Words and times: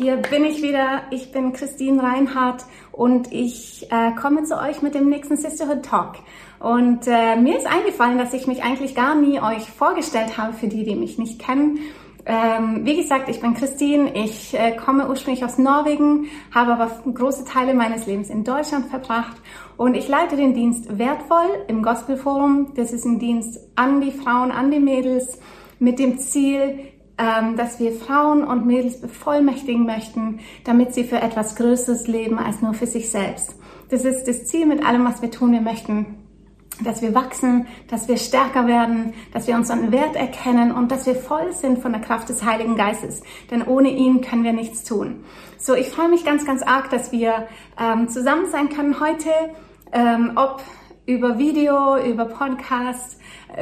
hier 0.00 0.16
bin 0.16 0.44
ich 0.44 0.62
wieder. 0.62 1.02
Ich 1.10 1.30
bin 1.30 1.52
Christine 1.52 2.02
Reinhardt 2.02 2.64
und 2.90 3.30
ich 3.32 3.86
äh, 3.90 4.12
komme 4.12 4.44
zu 4.44 4.58
euch 4.58 4.80
mit 4.80 4.94
dem 4.94 5.10
nächsten 5.10 5.36
Sisterhood 5.36 5.84
Talk. 5.84 6.16
Und 6.58 7.06
äh, 7.06 7.36
mir 7.36 7.58
ist 7.58 7.66
eingefallen, 7.66 8.16
dass 8.16 8.32
ich 8.32 8.46
mich 8.46 8.62
eigentlich 8.62 8.94
gar 8.94 9.14
nie 9.14 9.40
euch 9.40 9.70
vorgestellt 9.70 10.38
habe 10.38 10.54
für 10.54 10.68
die, 10.68 10.84
die 10.84 10.94
mich 10.94 11.18
nicht 11.18 11.38
kennen. 11.38 11.80
Ähm, 12.24 12.80
wie 12.84 12.96
gesagt, 12.96 13.28
ich 13.28 13.40
bin 13.40 13.54
Christine, 13.54 14.14
ich 14.14 14.54
äh, 14.54 14.74
komme 14.74 15.08
ursprünglich 15.08 15.44
aus 15.44 15.58
Norwegen, 15.58 16.26
habe 16.54 16.72
aber 16.72 16.90
große 17.12 17.44
Teile 17.44 17.74
meines 17.74 18.06
Lebens 18.06 18.30
in 18.30 18.44
Deutschland 18.44 18.86
verbracht 18.86 19.36
und 19.76 19.94
ich 19.94 20.06
leite 20.06 20.36
den 20.36 20.54
Dienst 20.54 20.98
Wertvoll 20.98 21.64
im 21.68 21.82
Gospelforum. 21.82 22.72
Das 22.74 22.92
ist 22.92 23.04
ein 23.04 23.18
Dienst 23.18 23.58
an 23.74 24.00
die 24.00 24.12
Frauen, 24.12 24.50
an 24.50 24.70
die 24.70 24.80
Mädels 24.80 25.38
mit 25.78 25.98
dem 25.98 26.18
Ziel, 26.18 26.90
dass 27.56 27.78
wir 27.78 27.92
Frauen 27.92 28.44
und 28.44 28.66
Mädels 28.66 29.00
bevollmächtigen 29.00 29.84
möchten, 29.84 30.40
damit 30.64 30.94
sie 30.94 31.04
für 31.04 31.20
etwas 31.20 31.56
Größeres 31.56 32.06
leben 32.06 32.38
als 32.38 32.62
nur 32.62 32.72
für 32.74 32.86
sich 32.86 33.10
selbst. 33.10 33.56
Das 33.90 34.04
ist 34.04 34.24
das 34.24 34.46
Ziel 34.46 34.66
mit 34.66 34.84
allem, 34.86 35.04
was 35.04 35.20
wir 35.20 35.30
tun. 35.30 35.52
Wir 35.52 35.60
möchten 35.60 36.06
dass 36.84 37.02
wir 37.02 37.14
wachsen, 37.14 37.66
dass 37.88 38.08
wir 38.08 38.16
stärker 38.16 38.66
werden, 38.66 39.12
dass 39.32 39.46
wir 39.46 39.54
unseren 39.54 39.92
Wert 39.92 40.16
erkennen 40.16 40.72
und 40.72 40.90
dass 40.90 41.06
wir 41.06 41.14
voll 41.14 41.52
sind 41.52 41.80
von 41.80 41.92
der 41.92 42.00
Kraft 42.00 42.28
des 42.28 42.44
Heiligen 42.44 42.76
Geistes. 42.76 43.22
Denn 43.50 43.62
ohne 43.62 43.90
ihn 43.90 44.20
können 44.20 44.44
wir 44.44 44.52
nichts 44.52 44.84
tun. 44.84 45.24
So, 45.58 45.74
ich 45.74 45.88
freue 45.88 46.08
mich 46.08 46.24
ganz, 46.24 46.44
ganz 46.46 46.62
arg, 46.62 46.90
dass 46.90 47.12
wir 47.12 47.48
ähm, 47.78 48.08
zusammen 48.08 48.50
sein 48.50 48.68
können 48.70 48.98
heute, 49.00 49.30
ähm, 49.92 50.32
ob 50.36 50.62
über 51.06 51.38
Video, 51.38 51.96
über 51.98 52.26
Podcast, 52.26 53.18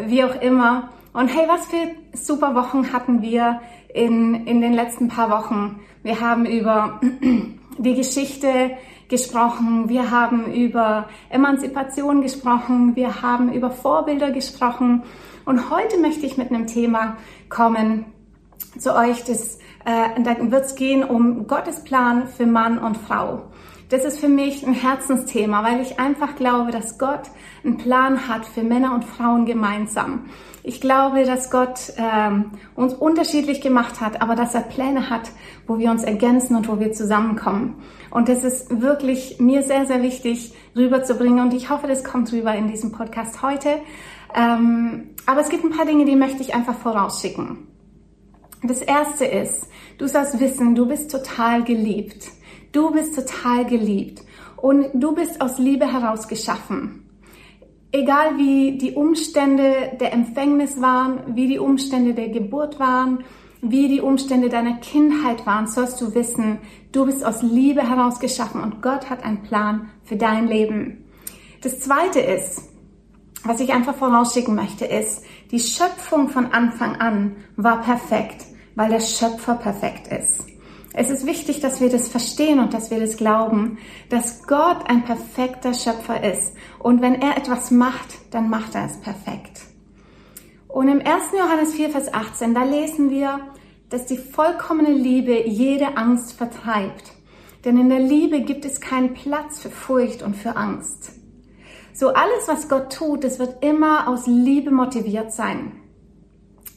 wie 0.07 0.23
auch 0.23 0.41
immer. 0.41 0.91
Und 1.19 1.27
hey, 1.35 1.49
was 1.49 1.67
für 1.67 1.97
super 2.17 2.55
Wochen 2.55 2.93
hatten 2.93 3.23
wir 3.23 3.61
in, 3.93 4.47
in 4.47 4.61
den 4.61 4.73
letzten 4.73 5.09
paar 5.09 5.31
Wochen? 5.31 5.81
Wir 6.05 6.21
haben 6.21 6.47
über 6.47 7.01
die 7.79 7.95
Geschichte 7.97 8.71
gesprochen, 9.09 9.89
wir 9.89 10.13
haben 10.13 10.53
über 10.53 11.09
Emanzipation 11.29 12.23
gesprochen, 12.23 12.95
wir 12.95 13.21
haben 13.21 13.53
über 13.53 13.73
Vorbilder 13.73 14.31
gesprochen. 14.31 15.03
Und 15.45 15.71
heute 15.71 15.99
möchte 15.99 16.25
ich 16.25 16.39
mit 16.39 16.53
einem 16.53 16.69
Thema 16.69 17.17
kommen 17.49 18.05
zu 18.79 18.95
euch. 18.95 19.25
Das, 19.25 19.59
äh, 19.87 20.23
da 20.23 20.37
wird 20.53 20.67
es 20.67 20.77
gehen 20.77 21.03
um 21.03 21.49
Gottes 21.49 21.83
Plan 21.83 22.29
für 22.29 22.47
Mann 22.47 22.79
und 22.79 22.97
Frau. 22.97 23.43
Das 23.89 24.05
ist 24.05 24.21
für 24.21 24.29
mich 24.29 24.67
ein 24.67 24.75
Herzensthema, 24.75 25.65
weil 25.65 25.81
ich 25.81 25.99
einfach 25.99 26.37
glaube, 26.37 26.71
dass 26.71 26.99
Gott 26.99 27.23
einen 27.65 27.79
Plan 27.79 28.29
hat 28.29 28.45
für 28.45 28.63
Männer 28.63 28.95
und 28.95 29.05
Frauen 29.05 29.47
gemeinsam. 29.47 30.27
Ich 30.69 30.83
glaube, 30.83 31.25
dass 31.25 31.51
Gott 31.51 31.95
ähm, 31.97 32.51
uns 32.75 32.93
unterschiedlich 32.93 33.63
gemacht 33.63 34.03
hat, 34.03 34.21
aber 34.21 34.35
dass 34.35 34.55
er 34.55 34.61
Pläne 34.61 35.09
hat, 35.09 35.31
wo 35.67 35.79
wir 35.79 35.91
uns 35.91 36.05
ergänzen 36.05 36.57
und 36.57 36.69
wo 36.69 36.79
wir 36.79 36.93
zusammenkommen. 36.93 37.77
Und 38.11 38.29
das 38.29 38.45
ist 38.45 38.83
wirklich 38.83 39.41
mir 39.41 39.63
sehr, 39.63 39.87
sehr 39.87 40.03
wichtig 40.03 40.53
rüberzubringen 40.77 41.41
und 41.41 41.55
ich 41.55 41.71
hoffe, 41.71 41.87
das 41.87 42.05
kommt 42.05 42.31
rüber 42.35 42.55
in 42.55 42.69
diesem 42.69 42.93
Podcast 42.93 43.41
heute. 43.41 43.81
Ähm, 44.35 45.15
aber 45.25 45.41
es 45.41 45.49
gibt 45.49 45.65
ein 45.65 45.71
paar 45.71 45.87
Dinge, 45.87 46.05
die 46.05 46.17
möchte 46.17 46.43
ich 46.43 46.55
einfach 46.55 46.77
vorausschicken. 46.77 47.67
Das 48.63 48.83
erste 48.83 49.25
ist, 49.25 49.69
du 49.97 50.07
sollst 50.07 50.39
wissen, 50.39 50.75
du 50.75 50.87
bist 50.87 51.11
total 51.11 51.65
geliebt. 51.65 52.29
Du 52.73 52.91
bist 52.91 53.15
total 53.15 53.65
geliebt 53.65 54.21
und 54.59 54.89
du 54.93 55.15
bist 55.15 55.41
aus 55.41 55.57
Liebe 55.57 55.91
heraus 55.91 56.29
geschaffen. 56.29 57.08
Egal 57.91 58.37
wie 58.37 58.77
die 58.77 58.93
Umstände 58.93 59.93
der 59.99 60.13
Empfängnis 60.13 60.81
waren, 60.81 61.35
wie 61.35 61.49
die 61.49 61.59
Umstände 61.59 62.13
der 62.13 62.29
Geburt 62.29 62.79
waren, 62.79 63.25
wie 63.63 63.89
die 63.89 64.03
Umstände 64.03 64.51
deiner 64.51 64.77
Kindheit 64.77 65.47
waren, 65.47 65.67
sollst 65.67 66.01
du 66.01 66.15
wissen, 66.15 66.59
du 66.93 67.07
bist 67.07 67.25
aus 67.25 67.43
Liebe 67.43 67.89
heraus 67.89 68.21
geschaffen 68.21 68.63
und 68.63 68.83
Gott 68.83 69.09
hat 69.09 69.25
einen 69.25 69.43
Plan 69.43 69.91
für 70.05 70.17
dein 70.17 70.49
Leben. 70.49 71.05
Das 71.63 71.81
zweite 71.81 72.21
ist, 72.21 72.63
was 73.43 73.61
ich 73.61 73.73
einfach 73.73 73.95
vorausschicken 73.95 74.55
möchte, 74.55 74.85
ist, 74.85 75.25
die 75.51 75.59
Schöpfung 75.59 76.29
von 76.29 76.53
Anfang 76.53 76.97
an 76.97 77.37
war 77.57 77.81
perfekt, 77.81 78.45
weil 78.75 78.91
der 78.91 79.01
Schöpfer 79.01 79.55
perfekt 79.55 80.09
ist. 80.09 80.48
Es 81.01 81.11
ist 81.11 81.27
wichtig, 81.27 81.61
dass 81.61 81.81
wir 81.81 81.91
das 81.91 82.09
verstehen 82.09 82.59
und 82.59 82.75
dass 82.75 82.91
wir 82.91 82.99
das 82.99 83.17
glauben, 83.17 83.79
dass 84.09 84.45
Gott 84.49 84.79
ein 84.91 85.05
perfekter 85.05 85.73
Schöpfer 85.73 86.25
ist. 86.25 86.55
Und 86.81 87.01
wenn 87.01 87.23
er 87.23 87.37
etwas 87.37 87.71
macht, 87.71 88.09
dann 88.33 88.51
macht 88.51 88.75
er 88.75 88.87
es 88.87 89.01
perfekt. 89.01 89.61
Und 90.67 90.89
im 90.89 90.99
1. 90.99 91.07
Johannes 91.39 91.75
4, 91.75 91.91
Vers 91.91 92.13
18, 92.13 92.53
da 92.53 92.65
lesen 92.65 93.11
wir, 93.11 93.39
dass 93.91 94.07
die 94.07 94.17
vollkommene 94.17 94.91
Liebe 94.91 95.47
jede 95.47 95.97
Angst 95.97 96.33
vertreibt. 96.33 97.13
Denn 97.65 97.79
in 97.79 97.91
der 97.91 98.01
Liebe 98.01 98.41
gibt 98.41 98.65
es 98.65 98.81
keinen 98.81 99.15
Platz 99.15 99.61
für 99.61 99.71
Furcht 99.71 100.25
und 100.25 100.35
für 100.35 100.57
Angst. 100.57 101.13
So 101.95 102.09
alles, 102.09 102.49
was 102.49 102.69
Gott 102.69 102.93
tut, 102.93 103.23
es 103.23 103.39
wird 103.39 103.65
immer 103.65 104.09
aus 104.09 104.27
Liebe 104.27 104.73
motiviert 104.73 105.33
sein, 105.33 105.81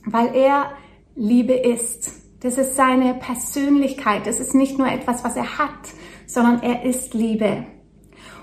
weil 0.05 0.35
er 0.35 0.73
Liebe 1.15 1.53
ist. 1.53 2.21
Das 2.41 2.57
ist 2.57 2.75
seine 2.75 3.13
Persönlichkeit. 3.13 4.25
Das 4.25 4.39
ist 4.39 4.55
nicht 4.55 4.77
nur 4.77 4.87
etwas, 4.87 5.23
was 5.23 5.35
er 5.35 5.59
hat, 5.59 5.93
sondern 6.25 6.61
er 6.63 6.83
ist 6.83 7.13
Liebe. 7.13 7.65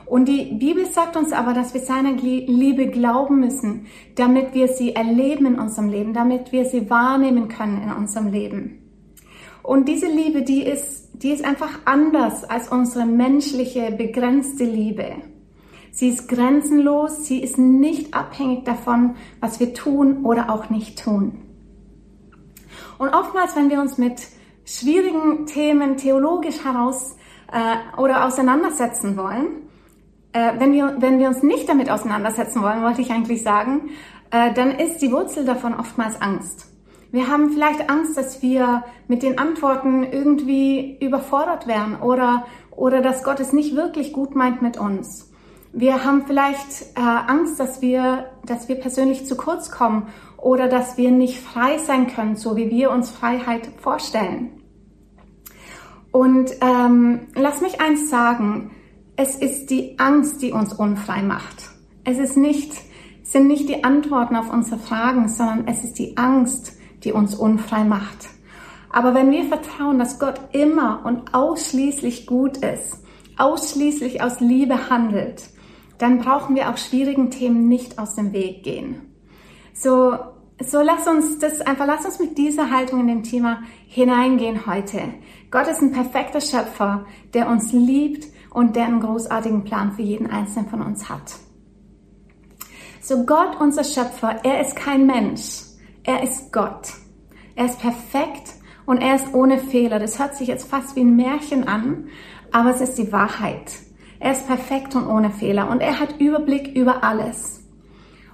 Und 0.07 0.27
die 0.27 0.55
Bibel 0.55 0.87
sagt 0.87 1.17
uns 1.17 1.33
aber, 1.33 1.53
dass 1.53 1.75
wir 1.75 1.83
seiner 1.83 2.13
Liebe 2.13 2.87
glauben 2.87 3.41
müssen, 3.41 3.87
damit 4.15 4.55
wir 4.55 4.69
sie 4.69 4.95
erleben 4.95 5.47
in 5.47 5.59
unserem 5.59 5.91
Leben, 5.91 6.15
damit 6.15 6.51
wir 6.53 6.65
sie 6.65 6.89
wahrnehmen 6.89 7.49
können 7.49 7.83
in 7.83 7.93
unserem 7.93 8.29
Leben. 8.29 8.79
Und 9.63 9.87
diese 9.87 10.07
Liebe, 10.07 10.43
die 10.43 10.63
ist, 10.63 11.11
die 11.23 11.31
ist 11.31 11.45
einfach 11.45 11.81
anders 11.85 12.45
als 12.45 12.69
unsere 12.69 13.05
menschliche, 13.05 13.91
begrenzte 13.91 14.65
Liebe. 14.65 15.17
Sie 15.91 16.09
ist 16.09 16.29
grenzenlos, 16.29 17.27
sie 17.27 17.43
ist 17.43 17.59
nicht 17.59 18.15
abhängig 18.15 18.65
davon, 18.65 19.17
was 19.41 19.61
wir 19.61 19.75
tun 19.75 20.25
oder 20.25 20.51
auch 20.51 20.71
nicht 20.71 21.03
tun. 21.03 21.48
Und 22.99 23.15
oftmals, 23.15 23.57
wenn 23.57 23.71
wir 23.71 23.81
uns 23.81 23.97
mit 23.97 24.21
schwierigen 24.65 25.47
Themen 25.47 25.97
theologisch 25.97 26.65
heraus 26.65 27.17
äh, 27.53 28.01
oder 28.01 28.27
auseinandersetzen 28.27 29.17
wollen, 29.17 29.69
äh, 30.33 30.53
wenn, 30.59 30.73
wir, 30.73 30.97
wenn 30.99 31.19
wir 31.19 31.29
uns 31.29 31.43
nicht 31.43 31.69
damit 31.69 31.91
auseinandersetzen 31.91 32.63
wollen, 32.63 32.83
wollte 32.83 33.01
ich 33.01 33.11
eigentlich 33.11 33.43
sagen, 33.43 33.91
äh, 34.31 34.53
dann 34.53 34.73
ist 34.73 34.99
die 34.99 35.11
Wurzel 35.11 35.45
davon 35.45 35.75
oftmals 35.75 36.21
Angst. 36.21 36.67
Wir 37.11 37.29
haben 37.29 37.51
vielleicht 37.51 37.89
Angst, 37.89 38.19
dass 38.19 38.43
wir 38.43 38.85
mit 39.07 39.23
den 39.23 39.39
Antworten 39.39 40.05
irgendwie 40.05 40.99
überfordert 41.01 41.67
werden 41.67 41.97
oder, 41.97 42.45
oder 42.71 43.01
dass 43.01 43.25
Gott 43.25 43.41
es 43.41 43.55
nicht 43.55 43.75
wirklich 43.75 44.13
gut 44.13 44.35
meint 44.35 44.61
mit 44.61 44.77
uns. 44.77 45.31
Wir 45.73 46.05
haben 46.05 46.25
vielleicht 46.27 46.97
äh, 46.97 47.01
Angst, 47.01 47.59
dass 47.59 47.81
wir, 47.81 48.27
dass 48.45 48.69
wir 48.69 48.77
persönlich 48.77 49.27
zu 49.27 49.37
kurz 49.37 49.71
kommen 49.71 50.09
oder 50.39 50.69
dass 50.69 50.97
wir 50.97 51.11
nicht 51.11 51.39
frei 51.39 51.79
sein 51.79 52.07
können, 52.07 52.37
so 52.37 52.57
wie 52.57 52.71
wir 52.71 52.91
uns 52.91 53.11
Freiheit 53.11 53.69
vorstellen. 53.79 54.53
Und 56.11 56.51
ähm, 56.61 57.29
lass 57.35 57.61
mich 57.61 57.81
eins 57.81 58.09
sagen, 58.09 58.71
es 59.17 59.35
ist 59.35 59.67
die 59.71 59.99
Angst, 59.99 60.41
die 60.43 60.53
uns 60.53 60.73
unfrei 60.73 61.23
macht. 61.23 61.71
Es 62.05 62.19
ist 62.19 62.37
nicht, 62.37 62.73
sind 63.23 63.49
nicht 63.49 63.69
die 63.69 63.85
Antworten 63.85 64.37
auf 64.37 64.51
unsere 64.51 64.79
Fragen, 64.79 65.29
sondern 65.29 65.67
es 65.67 65.85
ist 65.85 65.99
die 65.99 66.17
Angst, 66.17 66.73
die 67.05 67.13
uns 67.13 67.35
unfrei 67.35 67.85
macht. 67.85 68.29
Aber 68.91 69.15
wenn 69.15 69.31
wir 69.31 69.45
vertrauen, 69.45 69.99
dass 69.99 70.19
Gott 70.19 70.41
immer 70.53 71.03
und 71.05 71.35
ausschließlich 71.35 72.27
gut 72.27 72.59
ist, 72.59 73.05
ausschließlich 73.37 74.23
aus 74.23 74.41
Liebe 74.41 74.89
handelt, 74.89 75.51
dann 75.99 76.19
brauchen 76.19 76.57
wir 76.57 76.71
auch 76.71 76.79
schwierigen 76.79 77.31
Themen 77.31 77.69
nicht 77.69 77.99
aus 77.99 78.15
dem 78.15 78.33
Weg 78.33 78.63
gehen. 78.63 79.08
So, 79.81 80.19
so 80.61 80.83
lass 80.83 81.07
uns 81.07 81.39
das 81.39 81.61
einfach, 81.61 81.87
lass 81.87 82.05
uns 82.05 82.19
mit 82.19 82.37
dieser 82.37 82.69
Haltung 82.69 83.01
in 83.01 83.07
dem 83.07 83.23
Thema 83.23 83.63
hineingehen 83.87 84.67
heute. 84.67 85.01
Gott 85.53 85.69
ist 85.69 85.81
ein 85.81 85.93
perfekter 85.93 86.41
Schöpfer, 86.41 87.07
der 87.33 87.49
uns 87.49 87.73
liebt 87.73 88.27
und 88.51 88.75
der 88.75 88.87
einen 88.87 88.99
großartigen 88.99 89.63
Plan 89.63 89.93
für 89.93 90.03
jeden 90.03 90.29
Einzelnen 90.29 90.69
von 90.69 90.83
uns 90.83 91.09
hat. 91.09 91.37
So 93.01 93.25
Gott, 93.25 93.61
unser 93.61 93.85
Schöpfer, 93.85 94.41
er 94.43 94.61
ist 94.61 94.75
kein 94.75 95.07
Mensch. 95.07 95.63
Er 96.03 96.25
ist 96.25 96.53
Gott. 96.53 96.89
Er 97.55 97.67
ist 97.67 97.79
perfekt 97.79 98.55
und 98.85 98.99
er 99.01 99.15
ist 99.15 99.33
ohne 99.33 99.59
Fehler. 99.59 100.01
Das 100.01 100.19
hört 100.19 100.35
sich 100.35 100.49
jetzt 100.49 100.69
fast 100.69 100.97
wie 100.97 101.03
ein 101.03 101.15
Märchen 101.15 101.69
an, 101.69 102.09
aber 102.51 102.71
es 102.71 102.81
ist 102.81 102.99
die 102.99 103.13
Wahrheit. 103.13 103.77
Er 104.19 104.33
ist 104.33 104.49
perfekt 104.49 104.97
und 104.97 105.07
ohne 105.07 105.31
Fehler 105.31 105.71
und 105.71 105.81
er 105.81 106.01
hat 106.01 106.21
Überblick 106.21 106.77
über 106.77 107.05
alles. 107.05 107.58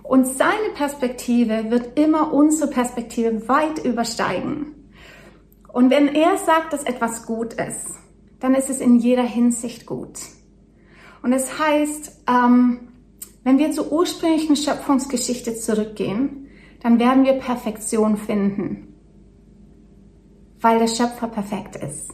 Und 0.05 0.27
seine 0.27 0.69
Perspektive 0.75 1.71
wird 1.71 1.99
immer 1.99 2.33
unsere 2.33 2.71
Perspektive 2.71 3.49
weit 3.49 3.83
übersteigen. 3.85 4.91
Und 5.73 5.89
wenn 5.91 6.09
er 6.09 6.37
sagt, 6.37 6.75
dass 6.75 6.85
etwas 6.85 7.25
gut 7.25 7.55
ist, 7.55 7.87
dann 8.39 8.55
ist 8.55 8.69
es 8.69 8.81
in 8.81 8.97
jeder 8.97 9.23
Hinsicht 9.23 9.87
gut. 9.87 10.21
Und 11.23 11.33
es 11.33 11.59
heißt, 11.59 12.21
ähm, 12.29 12.81
wenn 13.45 13.57
wir 13.57 13.73
zur 13.73 13.91
ursprünglichen 13.91 14.57
Schöpfungsgeschichte 14.57 15.57
zurückgehen, 15.57 16.49
dann 16.81 16.99
werden 16.99 17.25
wir 17.25 17.33
Perfektion 17.33 18.19
finden, 18.19 18.95
weil 20.61 20.79
der 20.79 20.89
Schöpfer 20.89 21.29
perfekt 21.29 21.77
ist. 21.77 22.11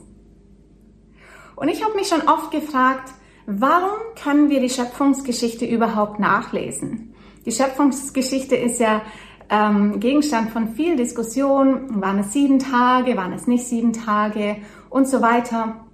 Und 1.56 1.68
ich 1.68 1.84
habe 1.84 1.96
mich 1.96 2.06
schon 2.06 2.22
oft 2.22 2.52
gefragt, 2.52 3.12
warum 3.46 3.98
können 4.22 4.48
wir 4.48 4.60
die 4.60 4.70
Schöpfungsgeschichte 4.70 5.66
überhaupt 5.66 6.20
nachlesen? 6.20 7.09
Die 7.46 7.52
Schöpfungsgeschichte 7.52 8.56
ist 8.56 8.80
ja 8.80 9.02
ähm, 9.48 10.00
Gegenstand 10.00 10.50
von 10.50 10.74
viel 10.74 10.96
Diskussion. 10.96 12.00
Waren 12.00 12.18
es 12.20 12.32
sieben 12.32 12.58
Tage, 12.58 13.16
waren 13.16 13.32
es 13.32 13.46
nicht 13.46 13.66
sieben 13.66 13.92
Tage 13.92 14.56
und 14.88 15.08
so 15.08 15.20
weiter. 15.22 15.86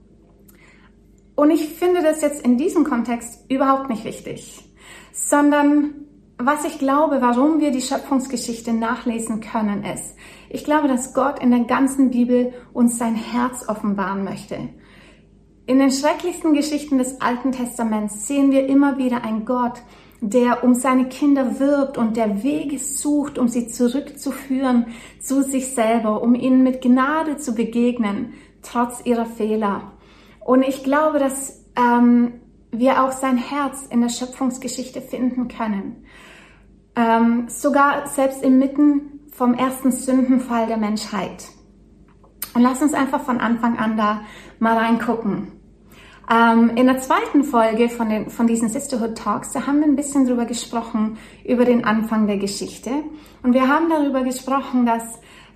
Und 1.34 1.50
ich 1.50 1.69
finde 1.69 2.02
das 2.02 2.22
jetzt 2.22 2.43
in 2.43 2.56
diesem 2.56 2.84
Kontext 2.84 3.44
überhaupt 3.50 3.90
nicht 3.90 4.04
wichtig, 4.04 4.64
sondern 5.12 6.06
was 6.38 6.64
ich 6.64 6.78
glaube, 6.78 7.20
warum 7.20 7.60
wir 7.60 7.70
die 7.70 7.81
Schöpfungsgeschichte 7.81 8.72
nachlesen 8.72 9.40
können, 9.40 9.84
ist, 9.84 10.14
ich 10.50 10.64
glaube, 10.64 10.88
dass 10.88 11.14
Gott 11.14 11.38
in 11.38 11.50
der 11.50 11.64
ganzen 11.64 12.10
Bibel 12.10 12.52
uns 12.72 12.98
sein 12.98 13.14
Herz 13.14 13.69
offenbaren 13.69 14.25
möchte. 14.25 14.69
In 15.66 15.78
den 15.78 15.90
schrecklichsten 15.90 16.54
Geschichten 16.54 16.98
des 16.98 17.20
Alten 17.20 17.52
Testaments 17.52 18.26
sehen 18.28 18.52
wir 18.52 18.66
immer 18.66 18.98
wieder 18.98 19.25
einen 19.25 19.44
Gott, 19.44 19.82
der 20.21 20.65
um 20.65 20.75
seine 20.75 21.09
Kinder 21.09 21.59
wirbt 21.59 21.99
und 21.99 22.17
der 22.17 22.43
Wege 22.43 22.79
sucht, 22.79 23.39
um 23.39 23.49
sie 23.49 23.69
zurückzuführen 23.69 24.87
zu 25.21 25.43
sich 25.43 25.75
selber, 25.75 26.23
um 26.23 26.35
ihnen 26.35 26.63
mit 26.63 26.83
Gnade 26.83 27.37
zu 27.37 27.55
begegnen, 27.55 28.33
trotz 28.63 29.05
ihrer 29.05 29.27
Fehler. 29.27 29.93
Und 30.45 30.63
ich 30.63 30.85
glaube, 30.85 31.19
dass 31.19 31.65
ähm, 31.77 32.41
wir 32.71 33.03
auch 33.03 33.13
sein 33.13 33.37
Herz 33.37 33.87
in 33.91 34.01
der 34.01 34.09
Schöpfungsgeschichte 34.09 35.01
finden 35.01 35.49
können. 35.49 36.05
Ähm, 36.95 37.49
sogar 37.49 38.07
selbst 38.07 38.43
inmitten 38.43 39.21
vom 39.31 39.55
ersten 39.55 39.93
Sündenfall 39.93 40.67
der 40.67 40.79
Menschheit. 40.79 41.49
Und 42.55 42.63
lass 42.63 42.81
uns 42.81 42.95
einfach 42.95 43.21
von 43.21 43.39
Anfang 43.39 43.79
an 43.79 43.99
da 43.99 44.23
mal 44.59 44.79
reingucken. 44.79 45.53
Ähm, 46.28 46.73
in 46.75 46.87
der 46.87 46.99
zweiten 46.99 47.44
Folge 47.44 47.88
von, 47.88 48.08
den, 48.08 48.31
von 48.31 48.46
diesen 48.46 48.69
Sisterhood 48.69 49.17
Talks, 49.17 49.52
da 49.52 49.67
haben 49.67 49.81
wir 49.81 49.87
ein 49.87 49.94
bisschen 49.94 50.26
drüber 50.26 50.44
gesprochen, 50.44 51.19
über 51.44 51.64
den 51.64 51.84
Anfang 51.84 52.26
der 52.26 52.38
Geschichte. 52.38 52.90
Und 53.43 53.52
wir 53.52 53.69
haben 53.69 53.88
darüber 53.88 54.25
gesprochen, 54.25 54.87
dass 54.87 55.02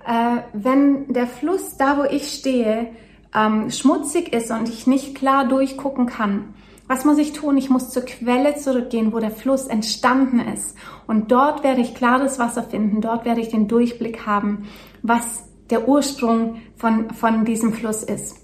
äh, 0.07 0.41
wenn 0.53 1.11
der 1.11 1.27
Fluss 1.27 1.75
da, 1.77 1.97
wo 1.97 2.03
ich 2.03 2.29
stehe, 2.29 2.87
ähm, 3.35 3.69
schmutzig 3.69 4.33
ist 4.33 4.49
und 4.51 4.69
ich 4.69 4.87
nicht 4.87 5.15
klar 5.15 5.47
durchgucken 5.47 6.05
kann, 6.05 6.53
was 6.87 7.05
muss 7.05 7.17
ich 7.17 7.31
tun? 7.31 7.55
Ich 7.57 7.69
muss 7.69 7.89
zur 7.89 8.03
Quelle 8.03 8.55
zurückgehen, 8.55 9.13
wo 9.13 9.19
der 9.19 9.31
Fluss 9.31 9.67
entstanden 9.67 10.39
ist. 10.39 10.75
Und 11.07 11.31
dort 11.31 11.63
werde 11.63 11.79
ich 11.79 11.95
klares 11.95 12.37
Wasser 12.37 12.63
finden. 12.63 12.99
Dort 12.99 13.23
werde 13.23 13.39
ich 13.39 13.47
den 13.47 13.69
Durchblick 13.69 14.25
haben, 14.25 14.67
was 15.01 15.45
der 15.69 15.87
Ursprung 15.87 16.57
von, 16.75 17.11
von 17.11 17.45
diesem 17.45 17.71
Fluss 17.71 18.03
ist. 18.03 18.40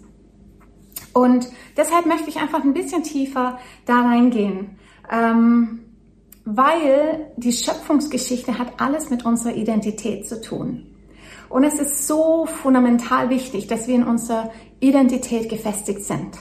Und 1.18 1.50
deshalb 1.76 2.06
möchte 2.06 2.30
ich 2.30 2.38
einfach 2.38 2.64
ein 2.64 2.76
bisschen 2.76 3.02
tiefer 3.02 3.58
da 3.88 4.02
reingehen, 4.02 4.78
ähm, 5.12 5.80
weil 6.46 7.32
die 7.38 7.54
Schöpfungsgeschichte 7.54 8.60
hat 8.60 8.74
alles 8.78 9.10
mit 9.10 9.26
unserer 9.26 9.56
Identität 9.56 10.28
zu 10.28 10.40
tun. 10.40 10.86
Und 11.50 11.64
es 11.64 11.80
ist 11.80 12.06
so 12.06 12.46
fundamental 12.46 13.32
wichtig, 13.32 13.66
dass 13.66 13.88
wir 13.88 13.96
in 13.96 14.04
unserer 14.04 14.52
Identität 14.80 15.50
gefestigt 15.50 16.04
sind. 16.04 16.38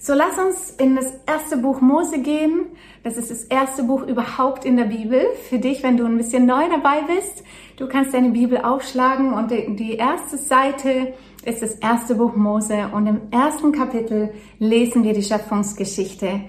So 0.00 0.14
lass 0.14 0.36
uns 0.36 0.70
in 0.70 0.96
das 0.96 1.12
erste 1.26 1.56
Buch 1.58 1.80
Mose 1.80 2.18
gehen. 2.18 2.66
Das 3.04 3.16
ist 3.16 3.30
das 3.30 3.44
erste 3.44 3.84
Buch 3.84 4.02
überhaupt 4.02 4.64
in 4.64 4.78
der 4.78 4.86
Bibel. 4.86 5.26
Für 5.48 5.60
dich, 5.60 5.84
wenn 5.84 5.96
du 5.96 6.06
ein 6.06 6.16
bisschen 6.16 6.44
neu 6.44 6.64
dabei 6.68 7.02
bist, 7.02 7.44
du 7.76 7.86
kannst 7.86 8.14
deine 8.14 8.30
Bibel 8.30 8.58
aufschlagen 8.58 9.32
und 9.32 9.52
die 9.52 9.94
erste 9.94 10.38
Seite 10.38 11.12
ist 11.44 11.62
das 11.62 11.74
erste 11.76 12.14
Buch 12.14 12.36
Mose 12.36 12.90
und 12.92 13.06
im 13.06 13.20
ersten 13.30 13.72
Kapitel 13.72 14.32
lesen 14.58 15.04
wir 15.04 15.14
die 15.14 15.22
Schöpfungsgeschichte. 15.22 16.42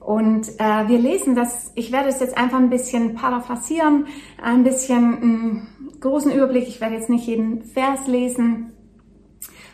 Und 0.00 0.48
äh, 0.60 0.88
wir 0.88 0.98
lesen 0.98 1.34
das, 1.34 1.72
ich 1.74 1.90
werde 1.90 2.10
es 2.10 2.20
jetzt 2.20 2.38
einfach 2.38 2.58
ein 2.58 2.70
bisschen 2.70 3.14
paraphrasieren, 3.14 4.06
ein 4.40 4.62
bisschen 4.62 5.20
einen 5.20 5.96
großen 6.00 6.30
Überblick, 6.30 6.68
ich 6.68 6.80
werde 6.80 6.94
jetzt 6.94 7.10
nicht 7.10 7.26
jeden 7.26 7.62
Vers 7.62 8.06
lesen, 8.06 8.72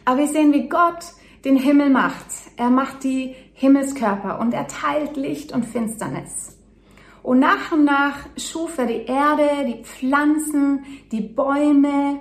aber 0.05 0.21
wir 0.21 0.29
sehen, 0.29 0.53
wie 0.53 0.69
Gott 0.69 1.05
den 1.45 1.57
Himmel 1.57 1.91
macht. 1.91 2.27
Er 2.57 2.71
macht 2.71 3.05
die 3.05 3.35
Himmelskörper 3.53 4.41
und 4.41 4.55
er 4.55 4.67
teilt 4.67 5.17
Licht 5.17 5.53
und 5.53 5.65
Finsternis. 5.65 6.59
Und 7.23 7.39
nach 7.39 7.71
und 7.73 7.85
nach 7.85 8.27
schuf 8.37 8.79
er 8.79 8.87
die 8.87 9.05
Erde, 9.05 9.49
die 9.67 9.85
Pflanzen, 9.85 10.85
die 11.13 11.21
Bäume, 11.21 12.21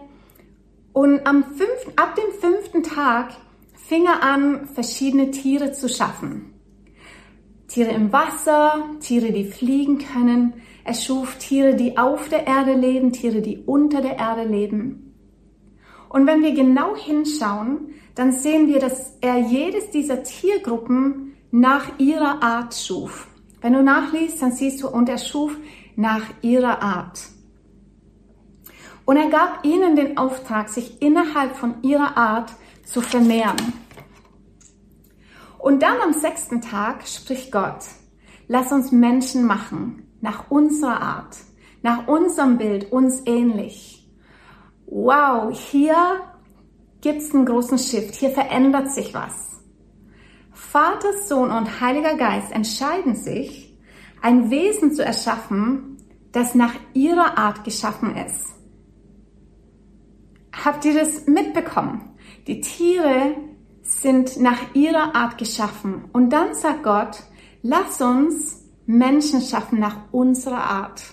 und 0.94 1.26
am 1.26 1.44
fünften, 1.44 1.94
ab 1.96 2.16
dem 2.16 2.32
fünften 2.40 2.84
Tag 2.84 3.34
fing 3.74 4.06
er 4.06 4.24
an, 4.24 4.68
verschiedene 4.68 5.32
Tiere 5.32 5.72
zu 5.72 5.90
schaffen. 5.90 6.54
Tiere 7.68 7.92
im 7.92 8.12
Wasser, 8.12 8.84
Tiere, 9.00 9.32
die 9.32 9.46
fliegen 9.46 10.00
können. 10.00 10.54
Er 10.84 10.94
schuf 10.94 11.38
Tiere, 11.38 11.76
die 11.76 11.98
auf 11.98 12.28
der 12.28 12.46
Erde 12.46 12.74
leben, 12.74 13.14
Tiere, 13.14 13.42
die 13.42 13.60
unter 13.66 14.02
der 14.02 14.18
Erde 14.18 14.44
leben. 14.44 15.14
Und 16.10 16.28
wenn 16.28 16.42
wir 16.42 16.54
genau 16.54 16.96
hinschauen, 16.96 17.94
dann 18.16 18.34
sehen 18.34 18.68
wir, 18.68 18.80
dass 18.80 19.18
er 19.22 19.38
jedes 19.38 19.90
dieser 19.92 20.24
Tiergruppen 20.24 21.34
nach 21.52 21.98
ihrer 21.98 22.44
Art 22.44 22.74
schuf. 22.76 23.28
Wenn 23.62 23.74
du 23.74 23.84
nachliest, 23.84 24.42
dann 24.42 24.52
siehst 24.52 24.82
du, 24.84 24.90
und 24.90 25.08
er 25.08 25.18
schuf 25.18 25.56
nach 25.96 26.24
ihrer 26.42 26.82
Art. 26.82 27.22
Und 29.12 29.18
er 29.18 29.30
gab 29.30 29.66
ihnen 29.66 29.98
den 29.98 30.18
Auftrag, 30.18 30.70
sich 30.70 31.02
innerhalb 31.02 31.58
von 31.58 31.84
ihrer 31.84 32.16
Art 32.16 32.54
zu 32.86 33.02
vermehren. 33.02 33.74
Und 35.58 35.84
dann 35.84 36.00
am 36.00 36.14
sechsten 36.14 36.62
Tag 36.62 37.06
spricht 37.06 37.52
Gott, 37.52 37.84
lass 38.48 38.72
uns 38.72 38.94
Menschen 38.94 39.46
machen, 39.46 40.08
nach 40.22 40.50
unserer 40.50 41.02
Art, 41.02 41.36
nach 41.82 42.08
unserem 42.08 42.58
Bild, 42.58 42.94
uns 42.94 43.24
ähnlich. 43.26 44.10
Wow, 44.86 45.52
hier 45.52 46.22
gibt's 47.02 47.36
einen 47.36 47.46
großen 47.46 47.80
Shift, 47.80 48.16
hier 48.16 48.30
verändert 48.30 48.94
sich 48.94 49.14
was. 49.14 49.60
Vater, 50.54 51.18
Sohn 51.28 51.52
und 51.52 51.82
Heiliger 51.82 52.16
Geist 52.16 52.54
entscheiden 52.54 53.16
sich, 53.16 53.78
ein 54.22 54.50
Wesen 54.50 54.94
zu 54.94 55.04
erschaffen, 55.04 55.98
das 56.32 56.56
nach 56.56 56.76
ihrer 56.94 57.38
Art 57.38 57.66
geschaffen 57.66 58.16
ist. 58.16 58.61
Habt 60.52 60.86
ihr 60.86 60.94
das 60.94 61.28
mitbekommen? 61.28 62.16
Die 62.48 62.62
Tiere 62.62 63.36
sind 63.82 64.40
nach 64.40 64.74
ihrer 64.74 65.16
Art 65.16 65.38
geschaffen. 65.38 66.06
Und 66.14 66.32
dann 66.32 66.54
sagt 66.54 66.84
Gott, 66.84 67.24
lass 67.62 68.02
uns 68.02 68.62
Menschen 68.86 69.42
schaffen 69.42 69.80
nach 69.80 70.12
unserer 70.12 70.64
Art. 70.64 71.04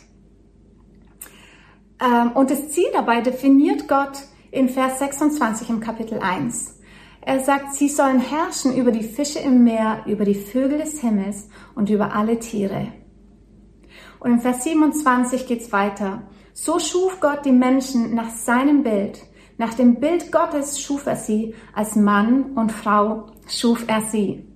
Ähm, 2.00 2.32
und 2.32 2.50
das 2.50 2.70
Ziel 2.70 2.88
dabei 2.92 3.20
definiert 3.20 3.88
Gott 3.88 4.18
in 4.50 4.68
Vers 4.68 4.98
26 4.98 5.70
im 5.70 5.80
Kapitel 5.80 6.18
1. 6.18 6.78
Er 7.20 7.40
sagt, 7.40 7.74
sie 7.74 7.88
sollen 7.88 8.20
herrschen 8.20 8.74
über 8.74 8.90
die 8.90 9.02
Fische 9.02 9.40
im 9.40 9.64
Meer, 9.64 10.02
über 10.06 10.24
die 10.24 10.34
Vögel 10.34 10.78
des 10.78 11.00
Himmels 11.00 11.48
und 11.74 11.90
über 11.90 12.14
alle 12.14 12.38
Tiere. 12.38 12.92
Und 14.20 14.32
in 14.32 14.40
Vers 14.40 14.64
27 14.64 15.46
geht's 15.46 15.70
weiter. 15.72 16.22
So 16.54 16.78
schuf 16.78 17.20
Gott 17.20 17.44
die 17.44 17.52
Menschen 17.52 18.14
nach 18.14 18.30
seinem 18.30 18.82
Bild. 18.82 19.20
Nach 19.58 19.74
dem 19.74 19.96
Bild 19.96 20.30
Gottes 20.30 20.80
schuf 20.80 21.06
er 21.06 21.16
sie, 21.16 21.54
als 21.74 21.96
Mann 21.96 22.52
und 22.54 22.70
Frau 22.70 23.26
schuf 23.48 23.84
er 23.88 24.02
sie. 24.02 24.46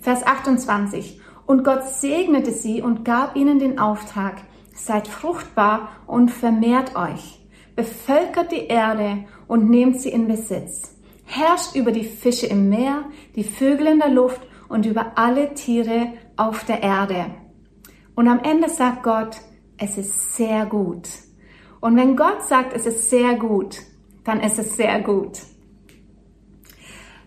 Vers 0.00 0.26
28. 0.26 1.20
Und 1.46 1.62
Gott 1.62 1.84
segnete 1.84 2.50
sie 2.50 2.82
und 2.82 3.04
gab 3.04 3.36
ihnen 3.36 3.60
den 3.60 3.78
Auftrag, 3.78 4.42
seid 4.74 5.06
fruchtbar 5.06 5.90
und 6.08 6.30
vermehrt 6.30 6.96
euch, 6.96 7.40
bevölkert 7.76 8.50
die 8.50 8.66
Erde 8.66 9.24
und 9.46 9.70
nehmt 9.70 10.00
sie 10.00 10.10
in 10.10 10.26
Besitz, 10.26 10.96
herrscht 11.24 11.76
über 11.76 11.92
die 11.92 12.04
Fische 12.04 12.46
im 12.46 12.68
Meer, 12.68 13.04
die 13.36 13.44
Vögel 13.44 13.86
in 13.86 14.00
der 14.00 14.10
Luft 14.10 14.40
und 14.68 14.86
über 14.86 15.12
alle 15.16 15.54
Tiere 15.54 16.14
auf 16.36 16.64
der 16.64 16.82
Erde. 16.82 17.26
Und 18.16 18.26
am 18.26 18.40
Ende 18.40 18.68
sagt 18.68 19.04
Gott, 19.04 19.36
es 19.76 19.96
ist 19.98 20.34
sehr 20.34 20.66
gut. 20.66 21.08
Und 21.80 21.96
wenn 21.96 22.16
Gott 22.16 22.42
sagt, 22.48 22.74
es 22.74 22.86
ist 22.86 23.08
sehr 23.08 23.34
gut, 23.36 23.78
dann 24.24 24.40
ist 24.40 24.58
es 24.58 24.76
sehr 24.76 25.00
gut. 25.00 25.40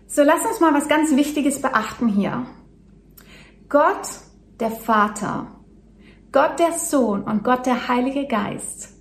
So, 0.06 0.22
lass 0.22 0.44
uns 0.46 0.60
mal 0.60 0.72
was 0.72 0.88
ganz 0.88 1.16
Wichtiges 1.16 1.60
beachten 1.60 2.08
hier. 2.08 2.46
Gott, 3.68 4.08
der 4.60 4.70
Vater, 4.70 5.48
Gott, 6.30 6.58
der 6.58 6.72
Sohn 6.72 7.22
und 7.22 7.42
Gott, 7.42 7.66
der 7.66 7.88
Heilige 7.88 8.26
Geist 8.26 8.94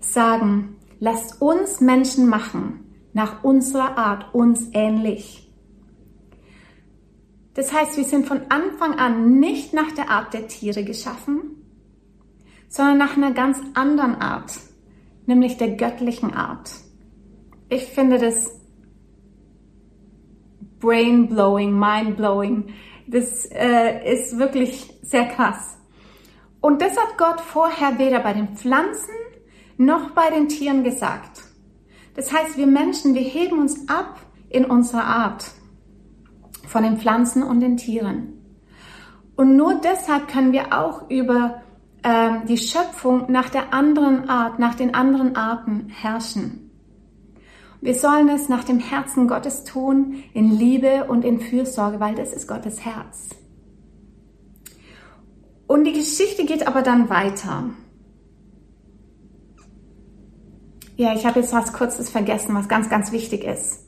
sagen, 0.00 0.76
lasst 1.00 1.40
uns 1.40 1.80
Menschen 1.80 2.28
machen, 2.28 2.94
nach 3.12 3.44
unserer 3.44 3.96
Art, 3.98 4.34
uns 4.34 4.70
ähnlich. 4.72 5.50
Das 7.54 7.72
heißt, 7.72 7.96
wir 7.96 8.04
sind 8.04 8.26
von 8.26 8.42
Anfang 8.48 8.98
an 8.98 9.38
nicht 9.38 9.72
nach 9.72 9.92
der 9.92 10.10
Art 10.10 10.34
der 10.34 10.48
Tiere 10.48 10.84
geschaffen, 10.84 11.62
sondern 12.68 12.98
nach 12.98 13.16
einer 13.16 13.32
ganz 13.32 13.58
anderen 13.74 14.16
Art, 14.16 14.52
nämlich 15.26 15.56
der 15.56 15.76
göttlichen 15.76 16.34
Art. 16.34 16.70
Ich 17.68 17.86
finde 17.86 18.18
das 18.18 18.50
brain-blowing, 20.80 21.72
mind-blowing. 21.72 22.74
Das 23.06 23.46
äh, 23.46 24.12
ist 24.12 24.38
wirklich 24.38 24.92
sehr 25.02 25.26
krass. 25.26 25.76
Und 26.60 26.80
das 26.80 26.96
hat 26.96 27.18
Gott 27.18 27.40
vorher 27.40 27.98
weder 27.98 28.20
bei 28.20 28.32
den 28.32 28.56
Pflanzen 28.56 29.14
noch 29.76 30.10
bei 30.10 30.30
den 30.30 30.48
Tieren 30.48 30.84
gesagt. 30.84 31.42
Das 32.14 32.32
heißt, 32.32 32.56
wir 32.56 32.66
Menschen, 32.66 33.14
wir 33.14 33.22
heben 33.22 33.58
uns 33.58 33.88
ab 33.88 34.20
in 34.48 34.64
unserer 34.64 35.04
Art 35.04 35.50
von 36.66 36.82
den 36.82 36.98
Pflanzen 36.98 37.42
und 37.42 37.60
den 37.60 37.76
Tieren. 37.76 38.34
Und 39.36 39.56
nur 39.56 39.74
deshalb 39.74 40.28
können 40.28 40.52
wir 40.52 40.72
auch 40.72 41.10
über 41.10 41.62
ähm, 42.04 42.42
die 42.46 42.58
Schöpfung 42.58 43.30
nach 43.30 43.48
der 43.50 43.74
anderen 43.74 44.28
Art, 44.28 44.58
nach 44.58 44.74
den 44.74 44.94
anderen 44.94 45.34
Arten 45.34 45.88
herrschen. 45.88 46.63
Wir 47.84 47.94
sollen 47.94 48.30
es 48.30 48.48
nach 48.48 48.64
dem 48.64 48.78
Herzen 48.78 49.28
Gottes 49.28 49.64
tun, 49.64 50.22
in 50.32 50.50
Liebe 50.50 51.04
und 51.04 51.22
in 51.22 51.38
Fürsorge, 51.38 52.00
weil 52.00 52.14
das 52.14 52.32
ist 52.32 52.48
Gottes 52.48 52.82
Herz. 52.82 53.28
Und 55.66 55.84
die 55.84 55.92
Geschichte 55.92 56.46
geht 56.46 56.66
aber 56.66 56.80
dann 56.80 57.10
weiter. 57.10 57.64
Ja, 60.96 61.14
ich 61.14 61.26
habe 61.26 61.40
jetzt 61.40 61.52
was 61.52 61.74
Kurzes 61.74 62.08
vergessen, 62.08 62.54
was 62.54 62.68
ganz, 62.68 62.88
ganz 62.88 63.12
wichtig 63.12 63.44
ist. 63.44 63.84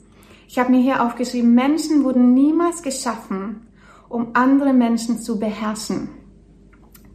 Ich 0.46 0.58
habe 0.58 0.72
mir 0.72 0.82
hier 0.82 1.02
aufgeschrieben, 1.02 1.54
Menschen 1.54 2.04
wurden 2.04 2.34
niemals 2.34 2.82
geschaffen, 2.82 3.66
um 4.10 4.28
andere 4.34 4.74
Menschen 4.74 5.20
zu 5.20 5.38
beherrschen. 5.38 6.10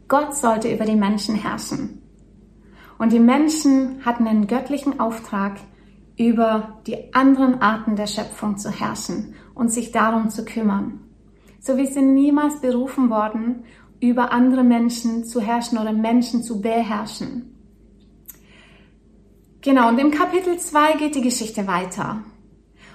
Gott 0.08 0.36
sollte 0.36 0.74
über 0.74 0.84
die 0.84 0.96
Menschen 0.96 1.36
herrschen. 1.36 2.02
Und 2.98 3.12
die 3.12 3.20
Menschen 3.20 4.04
hatten 4.04 4.26
einen 4.26 4.48
göttlichen 4.48 4.98
Auftrag, 4.98 5.58
über 6.16 6.80
die 6.86 7.14
anderen 7.14 7.60
Arten 7.60 7.96
der 7.96 8.06
Schöpfung 8.06 8.58
zu 8.58 8.70
herrschen 8.70 9.34
und 9.54 9.70
sich 9.70 9.92
darum 9.92 10.30
zu 10.30 10.44
kümmern. 10.44 11.00
So 11.60 11.76
wie 11.76 11.86
sie 11.86 12.02
niemals 12.02 12.60
berufen 12.60 13.10
worden, 13.10 13.64
über 14.00 14.32
andere 14.32 14.64
Menschen 14.64 15.24
zu 15.24 15.40
herrschen 15.40 15.78
oder 15.78 15.92
Menschen 15.92 16.42
zu 16.42 16.60
beherrschen. 16.60 17.52
Genau, 19.60 19.88
und 19.88 19.98
im 19.98 20.10
Kapitel 20.10 20.58
2 20.58 20.94
geht 20.94 21.14
die 21.14 21.20
Geschichte 21.20 21.68
weiter. 21.68 22.24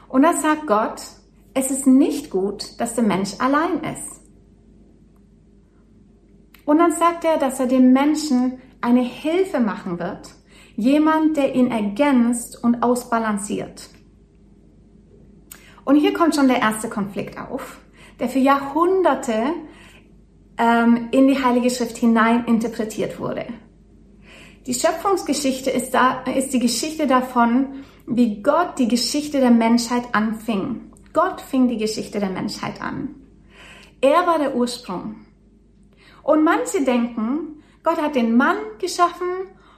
Und 0.10 0.24
da 0.24 0.34
sagt 0.34 0.68
Gott, 0.68 1.02
es 1.54 1.72
ist 1.72 1.88
nicht 1.88 2.30
gut, 2.30 2.80
dass 2.80 2.94
der 2.94 3.06
Mensch 3.06 3.36
allein 3.40 3.82
ist. 3.84 4.22
Und 6.66 6.80
dann 6.80 6.92
sagt 6.92 7.24
er, 7.24 7.38
dass 7.38 7.62
er 7.62 7.68
dem 7.68 7.94
Menschen 7.94 8.60
eine 8.82 9.02
Hilfe 9.02 9.62
machen 9.62 10.00
wird, 10.00 10.30
jemand, 10.78 11.36
der 11.36 11.56
ihn 11.56 11.72
ergänzt 11.72 12.64
und 12.64 12.84
ausbalanciert. 12.84 13.90
Und 15.84 15.96
hier 15.96 16.14
kommt 16.14 16.36
schon 16.36 16.48
der 16.48 16.62
erste 16.62 16.88
Konflikt 16.88 17.38
auf, 17.38 17.80
der 18.20 18.30
für 18.30 18.40
Jahrhunderte 18.40 19.54
ähm, 20.58 21.10
in 21.12 21.28
die 21.28 21.44
Heilige 21.44 21.70
Schrift 21.70 21.98
hinein 21.98 22.46
interpretiert 22.46 23.20
wurde. 23.20 23.46
Die 24.68 24.74
Schöpfungsgeschichte 24.74 25.72
ist, 25.72 25.94
da, 25.94 26.24
ist 26.24 26.54
die 26.54 26.60
Geschichte 26.60 27.08
davon, 27.08 27.84
wie 28.06 28.42
Gott 28.44 28.78
die 28.78 28.88
Geschichte 28.88 29.40
der 29.40 29.52
Menschheit 29.52 30.04
anfing. 30.14 30.92
Gott 31.14 31.42
fing 31.42 31.68
die 31.68 31.78
Geschichte 31.78 32.20
der 32.20 32.30
Menschheit 32.30 32.82
an. 32.82 33.16
Er 34.02 34.28
war 34.28 34.38
der 34.38 34.56
Ursprung. 34.56 35.16
Und 36.22 36.44
manche 36.44 36.84
denken, 36.84 37.64
Gott 37.84 38.02
hat 38.02 38.16
den 38.16 38.36
Mann 38.36 38.58
geschaffen 38.80 39.28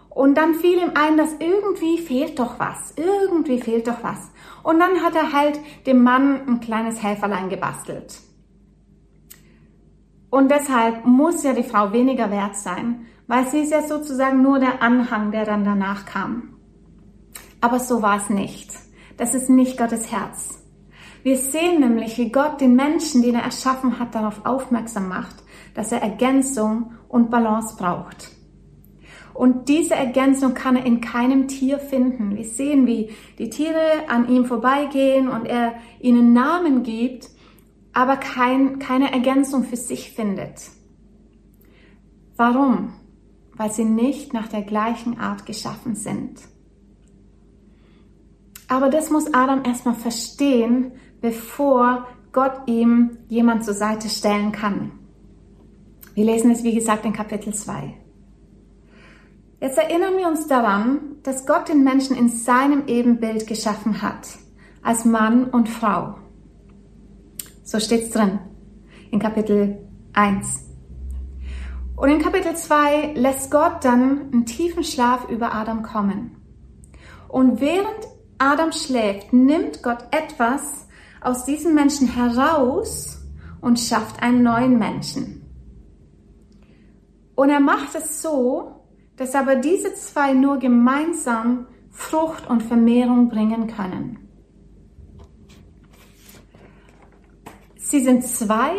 und 0.10 0.36
dann 0.36 0.56
fiel 0.56 0.80
ihm 0.80 0.92
ein, 0.96 1.18
dass 1.18 1.34
irgendwie 1.40 2.00
fehlt 2.00 2.40
doch 2.40 2.60
was. 2.60 2.94
Irgendwie 2.96 3.62
fehlt 3.62 3.88
doch 3.88 4.04
was. 4.04 4.32
Und 4.64 4.80
dann 4.80 5.02
hat 5.04 5.16
er 5.16 5.32
halt 5.32 5.60
dem 5.86 6.04
Mann 6.04 6.42
ein 6.48 6.60
kleines 6.60 7.02
Helferlein 7.02 7.50
gebastelt. 7.50 8.20
Und 10.30 10.52
deshalb 10.52 11.06
muss 11.06 11.44
ja 11.44 11.54
die 11.54 11.64
Frau 11.64 11.92
weniger 11.92 12.30
wert 12.32 12.56
sein, 12.56 13.06
weil 13.28 13.48
sie 13.48 13.60
ist 13.60 13.72
ja 13.72 13.84
sozusagen 13.84 14.42
nur 14.42 14.60
der 14.60 14.82
Anhang, 14.82 15.32
der 15.32 15.46
dann 15.46 15.64
danach 15.64 16.06
kam. 16.06 16.56
Aber 17.62 17.80
so 17.80 18.02
war 18.02 18.18
es 18.18 18.30
nicht. 18.30 18.72
Das 19.18 19.34
ist 19.34 19.50
nicht 19.50 19.78
Gottes 19.78 20.12
Herz. 20.12 20.60
Wir 21.24 21.38
sehen 21.38 21.82
nämlich, 21.82 22.18
wie 22.18 22.32
Gott 22.32 22.62
den 22.62 22.76
Menschen, 22.76 23.22
den 23.22 23.36
er 23.36 23.44
erschaffen 23.44 24.00
hat, 24.00 24.16
darauf 24.16 24.46
aufmerksam 24.46 25.10
macht, 25.10 25.36
dass 25.74 25.92
er 25.92 26.02
Ergänzung 26.02 26.94
und 27.10 27.30
Balance 27.30 27.76
braucht. 27.78 28.39
Und 29.40 29.70
diese 29.70 29.96
Ergänzung 29.96 30.54
kann 30.54 30.76
er 30.76 30.86
in 30.86 31.02
keinem 31.02 31.48
Tier 31.48 31.80
finden. 31.80 32.36
Wir 32.36 32.44
sehen, 32.44 32.86
wie 32.86 33.10
die 33.38 33.50
Tiere 33.50 34.10
an 34.10 34.28
ihm 34.28 34.46
vorbeigehen 34.46 35.30
und 35.30 35.46
er 35.46 35.76
ihnen 36.00 36.34
Namen 36.34 36.84
gibt, 36.84 37.30
aber 37.94 38.18
kein, 38.18 38.80
keine 38.80 39.12
Ergänzung 39.12 39.64
für 39.64 39.78
sich 39.78 40.12
findet. 40.12 40.70
Warum? 42.36 42.94
weil 43.60 43.74
sie 43.74 43.84
nicht 43.84 44.34
nach 44.34 44.48
der 44.48 44.62
gleichen 44.62 45.20
Art 45.20 45.46
geschaffen 45.46 45.94
sind. 45.94 46.40
Aber 48.70 48.90
das 48.90 49.10
muss 49.10 49.34
Adam 49.34 49.66
erstmal 49.66 49.96
verstehen, 49.96 50.94
bevor 51.20 52.08
Gott 52.32 52.54
ihm 52.68 53.18
jemand 53.28 53.66
zur 53.66 53.74
Seite 53.74 54.08
stellen 54.08 54.54
kann. 54.54 54.94
Wir 56.14 56.24
lesen 56.24 56.52
es, 56.52 56.64
wie 56.64 56.74
gesagt, 56.74 57.04
in 57.04 57.12
Kapitel 57.12 57.54
2. 57.54 57.96
Jetzt 59.62 59.78
erinnern 59.78 60.18
wir 60.18 60.28
uns 60.30 60.48
daran, 60.48 61.18
dass 61.24 61.46
Gott 61.46 61.68
den 61.68 61.84
Menschen 61.84 62.16
in 62.16 62.30
seinem 62.30 62.88
Ebenbild 62.88 63.46
geschaffen 63.46 64.02
hat, 64.02 64.28
als 64.82 65.04
Mann 65.04 65.50
und 65.50 65.68
Frau. 65.68 66.16
So 67.64 67.80
steht's 67.82 68.12
drin 68.12 68.40
in 69.12 69.20
Kapitel 69.20 69.78
1. 70.14 70.66
Und 71.98 72.10
in 72.10 72.22
Kapitel 72.22 72.56
2 72.56 73.16
lässt 73.16 73.52
Gott 73.52 73.84
dann 73.84 74.32
einen 74.32 74.46
tiefen 74.46 74.86
Schlaf 74.86 75.30
über 75.30 75.54
Adam 75.54 75.84
kommen. 75.84 76.38
Und 77.28 77.60
während 77.60 78.08
Adam 78.38 78.72
schläft, 78.72 79.34
nimmt 79.34 79.84
Gott 79.84 80.06
etwas 80.12 80.88
aus 81.20 81.44
diesem 81.44 81.76
Menschen 81.76 82.08
heraus 82.08 83.22
und 83.60 83.78
schafft 83.78 84.24
einen 84.24 84.42
neuen 84.42 84.80
Menschen. 84.80 85.46
Und 87.36 87.50
er 87.50 87.60
macht 87.60 87.96
es 87.96 88.22
so, 88.22 88.79
dass 89.20 89.36
aber 89.36 89.56
diese 89.56 89.94
zwei 89.94 90.34
nur 90.34 90.58
gemeinsam 90.58 91.68
Frucht 91.92 92.50
und 92.50 92.64
Vermehrung 92.64 93.30
bringen 93.30 93.68
können. 93.68 94.28
Sie 97.76 98.04
sind 98.04 98.24
zwei 98.24 98.74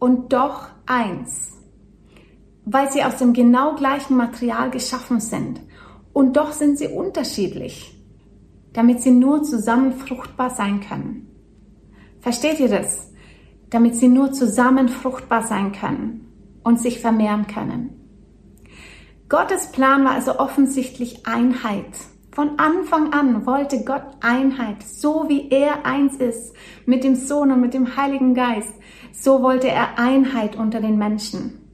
und 0.00 0.32
doch 0.32 0.68
eins 0.86 1.52
weil 2.64 2.90
sie 2.92 3.02
aus 3.02 3.16
dem 3.16 3.32
genau 3.32 3.74
gleichen 3.74 4.16
Material 4.16 4.70
geschaffen 4.70 5.20
sind. 5.20 5.60
Und 6.12 6.36
doch 6.36 6.52
sind 6.52 6.78
sie 6.78 6.88
unterschiedlich, 6.88 7.98
damit 8.72 9.00
sie 9.00 9.10
nur 9.10 9.42
zusammen 9.42 9.92
fruchtbar 9.92 10.50
sein 10.50 10.80
können. 10.80 11.28
Versteht 12.20 12.60
ihr 12.60 12.68
das? 12.68 13.10
Damit 13.70 13.96
sie 13.96 14.08
nur 14.08 14.32
zusammen 14.32 14.88
fruchtbar 14.88 15.42
sein 15.42 15.72
können 15.72 16.28
und 16.62 16.80
sich 16.80 17.00
vermehren 17.00 17.46
können. 17.46 18.01
Gottes 19.32 19.72
Plan 19.72 20.04
war 20.04 20.12
also 20.12 20.38
offensichtlich 20.38 21.24
Einheit. 21.24 21.86
Von 22.32 22.58
Anfang 22.58 23.14
an 23.14 23.46
wollte 23.46 23.82
Gott 23.82 24.02
Einheit, 24.20 24.82
so 24.82 25.26
wie 25.26 25.48
er 25.48 25.86
eins 25.86 26.16
ist 26.16 26.54
mit 26.84 27.02
dem 27.02 27.14
Sohn 27.14 27.50
und 27.50 27.62
mit 27.62 27.72
dem 27.72 27.96
Heiligen 27.96 28.34
Geist. 28.34 28.74
So 29.10 29.42
wollte 29.42 29.68
er 29.68 29.98
Einheit 29.98 30.54
unter 30.54 30.82
den 30.82 30.98
Menschen. 30.98 31.66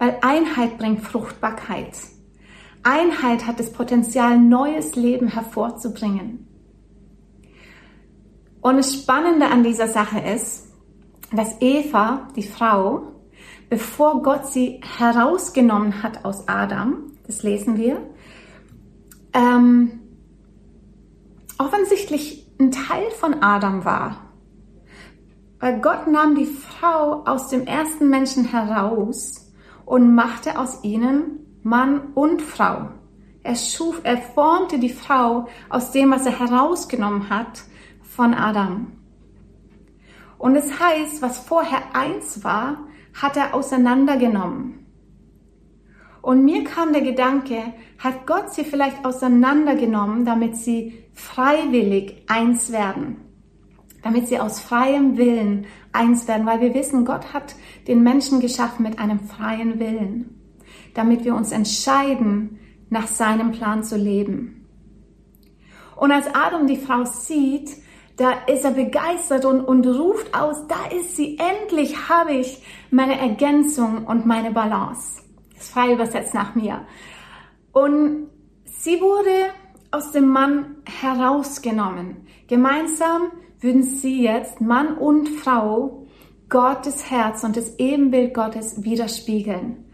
Weil 0.00 0.18
Einheit 0.22 0.76
bringt 0.76 1.02
Fruchtbarkeit. 1.02 1.96
Einheit 2.82 3.46
hat 3.46 3.60
das 3.60 3.72
Potenzial, 3.72 4.36
neues 4.36 4.96
Leben 4.96 5.28
hervorzubringen. 5.28 6.48
Und 8.60 8.76
das 8.76 8.92
Spannende 8.92 9.46
an 9.46 9.62
dieser 9.62 9.86
Sache 9.86 10.18
ist, 10.18 10.66
dass 11.30 11.60
Eva, 11.60 12.26
die 12.34 12.42
Frau, 12.42 13.17
bevor 13.68 14.22
Gott 14.22 14.46
sie 14.46 14.80
herausgenommen 14.98 16.02
hat 16.02 16.24
aus 16.24 16.48
Adam, 16.48 17.12
das 17.26 17.42
lesen 17.42 17.76
wir, 17.76 18.00
ähm, 19.34 20.00
offensichtlich 21.58 22.50
ein 22.58 22.70
Teil 22.70 23.10
von 23.10 23.42
Adam 23.42 23.84
war. 23.84 24.32
Weil 25.60 25.80
Gott 25.80 26.06
nahm 26.06 26.34
die 26.34 26.46
Frau 26.46 27.24
aus 27.24 27.48
dem 27.48 27.66
ersten 27.66 28.08
Menschen 28.08 28.44
heraus 28.44 29.52
und 29.84 30.14
machte 30.14 30.58
aus 30.58 30.84
ihnen 30.84 31.60
Mann 31.62 32.12
und 32.14 32.42
Frau. 32.42 32.90
Er 33.42 33.56
schuf, 33.56 34.00
er 34.04 34.18
formte 34.18 34.78
die 34.78 34.92
Frau 34.92 35.48
aus 35.68 35.90
dem, 35.90 36.10
was 36.10 36.26
er 36.26 36.38
herausgenommen 36.38 37.30
hat 37.30 37.62
von 38.02 38.34
Adam. 38.34 38.92
Und 40.38 40.54
es 40.54 40.78
heißt, 40.78 41.22
was 41.22 41.38
vorher 41.38 41.94
eins 41.94 42.44
war, 42.44 42.87
hat 43.20 43.36
er 43.36 43.54
auseinandergenommen. 43.54 44.86
Und 46.22 46.44
mir 46.44 46.64
kam 46.64 46.92
der 46.92 47.02
Gedanke, 47.02 47.72
hat 47.98 48.26
Gott 48.26 48.52
sie 48.52 48.64
vielleicht 48.64 49.04
auseinandergenommen, 49.04 50.24
damit 50.24 50.56
sie 50.56 51.04
freiwillig 51.14 52.24
eins 52.28 52.72
werden? 52.72 53.28
damit 54.02 54.28
sie 54.28 54.38
aus 54.38 54.60
freiem 54.60 55.16
Willen 55.16 55.66
eins 55.92 56.28
werden, 56.28 56.46
weil 56.46 56.60
wir 56.60 56.74
wissen, 56.74 57.04
Gott 57.04 57.32
hat 57.32 57.54
den 57.86 58.02
Menschen 58.02 58.40
geschaffen 58.40 58.84
mit 58.84 58.98
einem 58.98 59.20
freien 59.20 59.78
Willen, 59.78 60.40
damit 60.94 61.24
wir 61.24 61.34
uns 61.34 61.52
entscheiden, 61.52 62.58
nach 62.90 63.06
seinem 63.06 63.52
Plan 63.52 63.82
zu 63.82 63.96
leben. 63.96 64.66
Und 65.96 66.12
als 66.12 66.26
Adam 66.32 66.66
die 66.66 66.76
Frau 66.76 67.04
sieht, 67.04 67.70
da 68.18 68.32
ist 68.46 68.64
er 68.64 68.72
begeistert 68.72 69.44
und, 69.44 69.60
und 69.60 69.86
ruft 69.86 70.34
aus, 70.34 70.66
da 70.66 70.86
ist 70.94 71.16
sie, 71.16 71.38
endlich 71.38 72.08
habe 72.08 72.32
ich 72.32 72.62
meine 72.90 73.18
Ergänzung 73.18 74.06
und 74.06 74.26
meine 74.26 74.50
Balance. 74.50 75.22
Das 75.54 75.64
ist 75.64 75.72
frei 75.72 75.92
übersetzt 75.92 76.34
nach 76.34 76.54
mir. 76.54 76.84
Und 77.72 78.28
sie 78.64 79.00
wurde 79.00 79.52
aus 79.92 80.10
dem 80.10 80.28
Mann 80.28 80.76
herausgenommen. 80.84 82.26
Gemeinsam 82.48 83.30
würden 83.60 83.84
sie 83.84 84.24
jetzt, 84.24 84.60
Mann 84.60 84.98
und 84.98 85.28
Frau, 85.28 86.06
Gottes 86.48 87.10
Herz 87.10 87.44
und 87.44 87.56
das 87.56 87.78
Ebenbild 87.78 88.34
Gottes 88.34 88.82
widerspiegeln. 88.82 89.84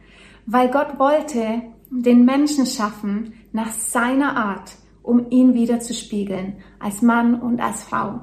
Weil 0.47 0.71
Gott 0.71 0.99
wollte 0.99 1.63
den 1.91 2.25
Menschen 2.25 2.67
schaffen 2.67 3.35
nach 3.53 3.73
seiner 3.73 4.37
Art, 4.37 4.73
um 5.05 5.31
ihn 5.31 5.55
wiederzuspiegeln, 5.55 6.55
als 6.81 7.01
Mann 7.03 7.41
und 7.41 7.61
als 7.61 7.85
Frau. 7.85 8.23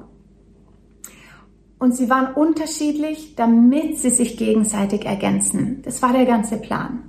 Und 1.78 1.96
sie 1.96 2.10
waren 2.10 2.34
unterschiedlich, 2.34 3.34
damit 3.34 3.98
sie 3.98 4.10
sich 4.10 4.36
gegenseitig 4.36 5.06
ergänzen. 5.06 5.80
Das 5.82 6.02
war 6.02 6.12
der 6.12 6.26
ganze 6.26 6.58
Plan. 6.58 7.08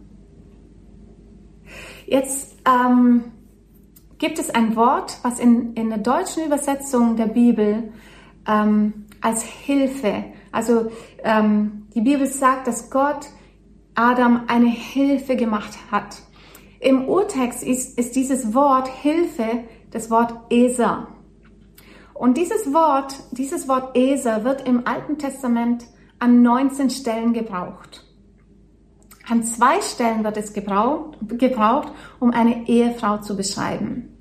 Jetzt 2.06 2.56
ähm, 2.65 3.25
gibt 4.18 4.39
es 4.39 4.50
ein 4.50 4.75
Wort, 4.75 5.20
was 5.24 5.39
in, 5.39 5.74
in 5.74 5.89
der 5.89 5.98
deutschen 5.98 6.46
Übersetzung 6.46 7.18
der 7.18 7.27
Bibel 7.27 7.92
ähm, 8.48 9.06
als 9.22 9.44
Hilfe, 9.44 10.25
also 10.51 10.92
ähm, 11.24 11.88
die 11.96 12.01
Bibel 12.01 12.27
sagt, 12.27 12.68
dass 12.68 12.89
Gott 12.89 13.27
Adam 13.96 14.44
eine 14.48 14.70
Hilfe 14.70 15.36
gemacht 15.36 15.77
hat. 15.92 16.18
Im 16.84 17.08
Urtext 17.08 17.63
ist, 17.63 17.98
ist 17.98 18.13
dieses 18.13 18.54
Wort 18.54 18.90
Hilfe 18.90 19.63
das 19.92 20.12
Wort 20.12 20.34
Eser. 20.52 21.08
Und 22.13 22.38
dieses 22.38 22.74
Wort, 22.74 23.16
dieses 23.32 23.70
Wort 23.70 23.96
Eser 23.96 24.44
wird 24.44 24.68
im 24.68 24.86
Alten 24.86 25.18
Testament 25.18 25.86
an 26.20 26.42
19 26.42 26.90
Stellen 26.90 27.32
gebraucht. 27.32 28.04
An 29.30 29.44
zwei 29.44 29.80
Stellen 29.80 30.25
wird 30.25 30.36
es 30.36 30.52
gebraucht, 30.52 31.18
gebraucht, 31.22 31.94
um 32.20 32.32
eine 32.32 32.68
Ehefrau 32.68 33.20
zu 33.20 33.38
beschreiben. 33.38 34.18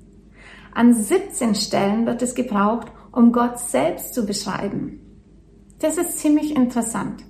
An 0.73 0.93
17 0.93 1.55
Stellen 1.55 2.05
wird 2.05 2.21
es 2.21 2.33
gebraucht, 2.33 2.87
um 3.11 3.33
Gott 3.33 3.59
selbst 3.59 4.13
zu 4.13 4.25
beschreiben. 4.25 5.01
Das 5.79 5.97
ist 5.97 6.19
ziemlich 6.19 6.55
interessant. 6.55 7.25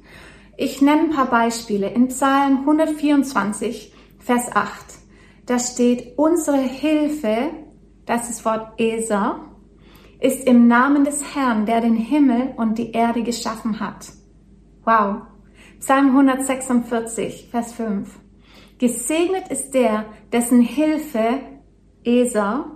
Ich 0.57 0.79
nenne 0.83 1.05
ein 1.05 1.09
paar 1.09 1.31
Beispiele. 1.31 1.89
In 1.89 2.09
Psalm 2.09 2.59
124, 2.59 3.91
Vers 4.19 4.55
8, 4.55 5.02
da 5.45 5.59
steht, 5.59 6.17
unsere 6.17 6.57
Hilfe, 6.57 7.51
das 8.05 8.29
ist 8.29 8.39
das 8.39 8.45
Wort 8.45 8.79
Eser, 8.79 9.39
ist 10.19 10.47
im 10.47 10.67
Namen 10.67 11.03
des 11.03 11.35
Herrn, 11.35 11.65
der 11.65 11.81
den 11.81 11.95
Himmel 11.95 12.53
und 12.55 12.77
die 12.77 12.91
Erde 12.91 13.23
geschaffen 13.23 13.79
hat. 13.79 14.11
Wow. 14.85 15.23
Psalm 15.79 16.07
146, 16.07 17.49
Vers 17.51 17.73
5. 17.73 18.09
Gesegnet 18.77 19.49
ist 19.49 19.71
der, 19.73 20.05
dessen 20.31 20.61
Hilfe 20.61 21.39
Eser, 22.05 22.71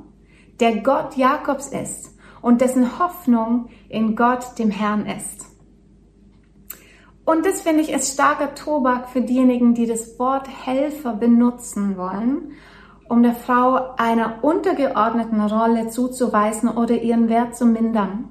der 0.59 0.77
Gott 0.81 1.15
Jakobs 1.15 1.69
ist 1.69 2.17
und 2.41 2.61
dessen 2.61 2.99
Hoffnung 2.99 3.69
in 3.89 4.15
Gott, 4.15 4.59
dem 4.59 4.71
Herrn 4.71 5.05
ist. 5.05 5.45
Und 7.27 7.45
das 7.45 7.61
finde 7.61 7.81
ich 7.81 7.91
ist 7.91 8.13
starker 8.13 8.55
Tobak 8.55 9.09
für 9.09 9.19
diejenigen, 9.19 9.73
die 9.73 9.85
das 9.85 10.17
Wort 10.17 10.47
Helfer 10.65 11.11
benutzen 11.11 11.97
wollen, 11.97 12.53
um 13.09 13.21
der 13.21 13.33
Frau 13.33 13.95
einer 13.97 14.45
untergeordneten 14.45 15.41
Rolle 15.41 15.89
zuzuweisen 15.89 16.69
oder 16.69 17.01
ihren 17.01 17.27
Wert 17.27 17.53
zu 17.57 17.65
mindern. 17.65 18.29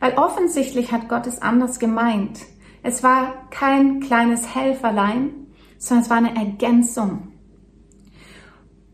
Weil 0.00 0.18
offensichtlich 0.18 0.92
hat 0.92 1.08
Gott 1.08 1.26
es 1.26 1.40
anders 1.40 1.78
gemeint. 1.78 2.40
Es 2.82 3.02
war 3.02 3.32
kein 3.48 4.00
kleines 4.00 4.54
Helferlein, 4.54 5.46
sondern 5.78 6.04
es 6.04 6.10
war 6.10 6.18
eine 6.18 6.36
Ergänzung. 6.36 7.32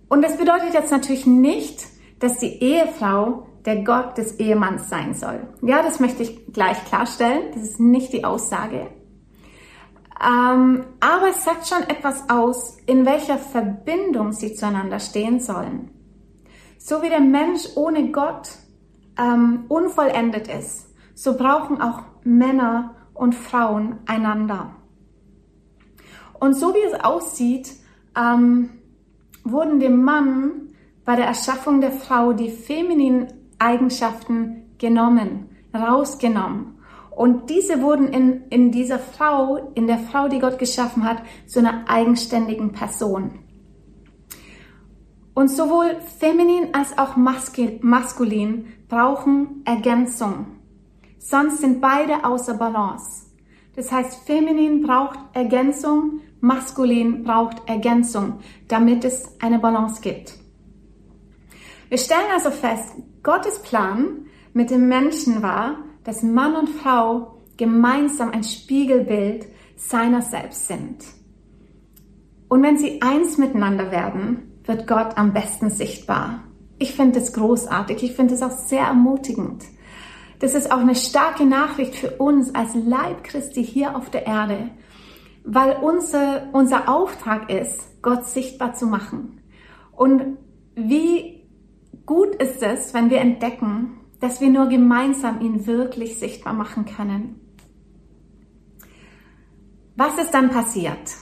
Und 0.08 0.22
das 0.22 0.36
bedeutet 0.36 0.72
jetzt 0.72 0.92
natürlich 0.92 1.26
nicht, 1.26 1.84
dass 2.20 2.38
die 2.38 2.62
Ehefrau 2.62 3.48
der 3.64 3.82
Gott 3.82 4.18
des 4.18 4.38
Ehemanns 4.38 4.88
sein 4.88 5.14
soll. 5.14 5.48
Ja, 5.62 5.82
das 5.82 6.00
möchte 6.00 6.22
ich 6.22 6.52
gleich 6.52 6.84
klarstellen. 6.84 7.52
Das 7.54 7.62
ist 7.62 7.80
nicht 7.80 8.12
die 8.12 8.24
Aussage. 8.24 8.88
Ähm, 10.22 10.84
aber 11.00 11.30
es 11.30 11.44
sagt 11.44 11.66
schon 11.66 11.82
etwas 11.82 12.28
aus, 12.28 12.78
in 12.86 13.04
welcher 13.04 13.38
Verbindung 13.38 14.32
sie 14.32 14.54
zueinander 14.54 15.00
stehen 15.00 15.40
sollen. 15.40 15.90
So 16.78 17.02
wie 17.02 17.08
der 17.08 17.20
Mensch 17.20 17.62
ohne 17.76 18.10
Gott 18.12 18.50
ähm, 19.18 19.64
unvollendet 19.68 20.48
ist, 20.48 20.88
so 21.14 21.36
brauchen 21.36 21.80
auch 21.80 22.02
Männer 22.22 22.94
und 23.14 23.34
Frauen 23.34 23.98
einander. 24.06 24.76
Und 26.38 26.54
so 26.54 26.74
wie 26.74 26.86
es 26.92 27.00
aussieht, 27.02 27.72
ähm, 28.16 28.70
wurden 29.44 29.80
dem 29.80 30.02
Mann 30.02 30.74
bei 31.04 31.16
der 31.16 31.26
Erschaffung 31.26 31.80
der 31.80 31.92
Frau 31.92 32.32
die 32.32 32.50
femininen 32.50 33.28
Eigenschaften 33.64 34.74
genommen, 34.78 35.48
rausgenommen. 35.74 36.78
Und 37.10 37.48
diese 37.48 37.80
wurden 37.80 38.08
in, 38.08 38.42
in 38.50 38.70
dieser 38.72 38.98
Frau, 38.98 39.72
in 39.74 39.86
der 39.86 39.98
Frau, 39.98 40.28
die 40.28 40.40
Gott 40.40 40.58
geschaffen 40.58 41.04
hat, 41.04 41.22
zu 41.46 41.60
einer 41.60 41.84
eigenständigen 41.88 42.72
Person. 42.72 43.38
Und 45.32 45.48
sowohl 45.48 45.96
feminin 46.18 46.74
als 46.74 46.96
auch 46.98 47.16
maskulin 47.16 48.66
brauchen 48.88 49.62
Ergänzung. 49.64 50.46
Sonst 51.18 51.58
sind 51.60 51.80
beide 51.80 52.24
außer 52.24 52.54
Balance. 52.54 53.26
Das 53.74 53.90
heißt, 53.90 54.26
feminin 54.26 54.82
braucht 54.82 55.18
Ergänzung, 55.32 56.20
maskulin 56.40 57.24
braucht 57.24 57.68
Ergänzung, 57.68 58.40
damit 58.68 59.04
es 59.04 59.28
eine 59.40 59.58
Balance 59.58 60.00
gibt. 60.00 60.34
Wir 61.88 61.98
stellen 61.98 62.30
also 62.32 62.50
fest, 62.50 62.94
Gottes 63.24 63.58
Plan 63.58 64.26
mit 64.52 64.70
dem 64.70 64.86
Menschen 64.86 65.42
war, 65.42 65.78
dass 66.04 66.22
Mann 66.22 66.54
und 66.54 66.68
Frau 66.68 67.38
gemeinsam 67.56 68.30
ein 68.30 68.44
Spiegelbild 68.44 69.46
seiner 69.76 70.22
selbst 70.22 70.68
sind. 70.68 71.04
Und 72.48 72.62
wenn 72.62 72.76
sie 72.76 73.02
eins 73.02 73.38
miteinander 73.38 73.90
werden, 73.90 74.52
wird 74.64 74.86
Gott 74.86 75.16
am 75.16 75.32
besten 75.32 75.70
sichtbar. 75.70 76.44
Ich 76.78 76.94
finde 76.94 77.18
es 77.18 77.32
großartig. 77.32 78.02
Ich 78.02 78.12
finde 78.12 78.34
es 78.34 78.42
auch 78.42 78.50
sehr 78.50 78.84
ermutigend. 78.84 79.64
Das 80.40 80.54
ist 80.54 80.70
auch 80.70 80.78
eine 80.78 80.94
starke 80.94 81.46
Nachricht 81.46 81.94
für 81.94 82.10
uns 82.10 82.54
als 82.54 82.74
Leib 82.74 83.24
Christi 83.24 83.64
hier 83.64 83.96
auf 83.96 84.10
der 84.10 84.26
Erde, 84.26 84.70
weil 85.44 85.76
unser, 85.80 86.48
unser 86.52 86.88
Auftrag 86.88 87.50
ist, 87.50 88.02
Gott 88.02 88.26
sichtbar 88.26 88.74
zu 88.74 88.86
machen. 88.86 89.40
Und 89.92 90.36
wie 90.74 91.33
gut 92.06 92.34
ist 92.36 92.62
es, 92.62 92.94
wenn 92.94 93.10
wir 93.10 93.18
entdecken, 93.18 94.00
dass 94.20 94.40
wir 94.40 94.50
nur 94.50 94.68
gemeinsam 94.68 95.40
ihn 95.40 95.66
wirklich 95.66 96.18
sichtbar 96.18 96.54
machen 96.54 96.84
können. 96.84 97.40
Was 99.96 100.18
ist 100.18 100.32
dann 100.32 100.50
passiert? 100.50 101.14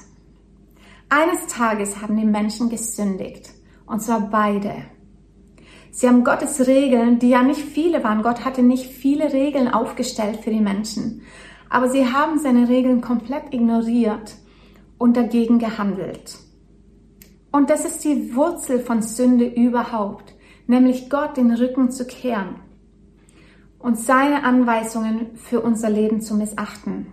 Eines 1.09 1.47
Tages 1.47 2.01
haben 2.01 2.17
die 2.17 2.25
Menschen 2.25 2.71
gesündigt, 2.71 3.51
und 3.87 4.01
zwar 4.01 4.31
beide. 4.31 4.85
Sie 5.91 6.09
haben 6.09 6.25
Gottes 6.25 6.67
Regeln, 6.67 7.19
die 7.19 7.29
ja 7.29 7.43
nicht 7.43 7.61
viele 7.61 8.03
waren, 8.03 8.23
Gott 8.23 8.47
hatte 8.47 8.63
nicht 8.63 8.87
viele 8.87 9.33
Regeln 9.33 9.69
aufgestellt 9.69 10.39
für 10.43 10.51
die 10.51 10.61
Menschen, 10.61 11.21
aber 11.69 11.91
sie 11.91 12.07
haben 12.07 12.39
seine 12.39 12.69
Regeln 12.69 13.03
komplett 13.03 13.53
ignoriert 13.53 14.37
und 14.97 15.17
dagegen 15.19 15.59
gehandelt. 15.59 16.39
Und 17.51 17.69
das 17.69 17.85
ist 17.85 18.05
die 18.05 18.35
Wurzel 18.35 18.81
von 18.81 19.03
Sünde 19.03 19.45
überhaupt, 19.45 20.32
nämlich 20.67 21.11
Gott 21.11 21.37
den 21.37 21.53
Rücken 21.53 21.91
zu 21.91 22.07
kehren 22.07 22.57
und 23.79 23.99
seine 23.99 24.45
Anweisungen 24.45 25.37
für 25.37 25.61
unser 25.61 25.91
Leben 25.91 26.21
zu 26.21 26.35
missachten. 26.35 27.07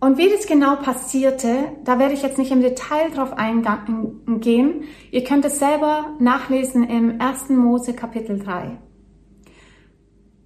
Und 0.00 0.16
wie 0.16 0.30
das 0.30 0.46
genau 0.46 0.76
passierte, 0.76 1.76
da 1.84 1.98
werde 1.98 2.14
ich 2.14 2.22
jetzt 2.22 2.38
nicht 2.38 2.50
im 2.50 2.62
Detail 2.62 3.10
drauf 3.10 3.34
eingehen. 3.34 4.84
Ihr 5.10 5.24
könnt 5.24 5.44
es 5.44 5.58
selber 5.58 6.16
nachlesen 6.18 6.84
im 6.84 7.20
1. 7.20 7.50
Mose 7.50 7.92
Kapitel 7.92 8.38
3. 8.38 8.78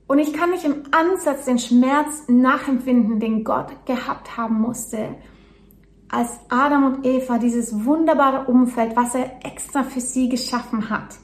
Und 0.08 0.18
ich 0.18 0.32
kann 0.32 0.50
nicht 0.50 0.64
im 0.64 0.82
Ansatz 0.90 1.44
den 1.44 1.60
Schmerz 1.60 2.24
nachempfinden, 2.26 3.20
den 3.20 3.44
Gott 3.44 3.86
gehabt 3.86 4.36
haben 4.36 4.60
musste, 4.60 5.14
als 6.08 6.30
Adam 6.48 6.84
und 6.84 7.06
Eva 7.06 7.38
dieses 7.38 7.84
wunderbare 7.84 8.46
Umfeld, 8.46 8.96
was 8.96 9.14
er 9.14 9.44
extra 9.44 9.82
für 9.82 10.00
sie 10.00 10.28
geschaffen 10.28 10.90
hat, 10.90 11.16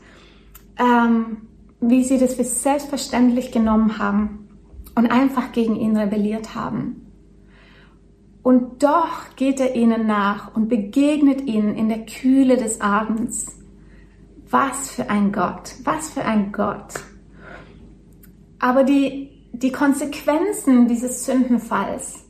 ähm, 0.78 1.48
wie 1.80 2.04
sie 2.04 2.18
das 2.18 2.34
für 2.34 2.44
selbstverständlich 2.44 3.52
genommen 3.52 3.98
haben 3.98 4.48
und 4.94 5.10
einfach 5.10 5.52
gegen 5.52 5.76
ihn 5.76 5.96
rebelliert 5.96 6.54
haben. 6.54 7.06
Und 8.42 8.82
doch 8.82 9.36
geht 9.36 9.60
er 9.60 9.76
ihnen 9.76 10.06
nach 10.06 10.54
und 10.54 10.68
begegnet 10.68 11.42
ihnen 11.42 11.76
in 11.76 11.88
der 11.88 12.06
Kühle 12.06 12.56
des 12.56 12.80
Abends. 12.80 13.58
Was 14.48 14.90
für 14.90 15.08
ein 15.08 15.30
Gott, 15.30 15.74
was 15.84 16.10
für 16.10 16.24
ein 16.24 16.50
Gott. 16.50 16.94
Aber 18.58 18.82
die, 18.82 19.30
die 19.52 19.70
Konsequenzen 19.70 20.88
dieses 20.88 21.24
Sündenfalls, 21.24 22.24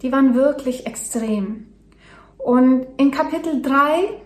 die 0.00 0.12
waren 0.12 0.34
wirklich 0.34 0.86
extrem. 0.86 1.66
Und 2.38 2.86
in 2.96 3.10
Kapitel 3.10 3.60
3 3.60 4.22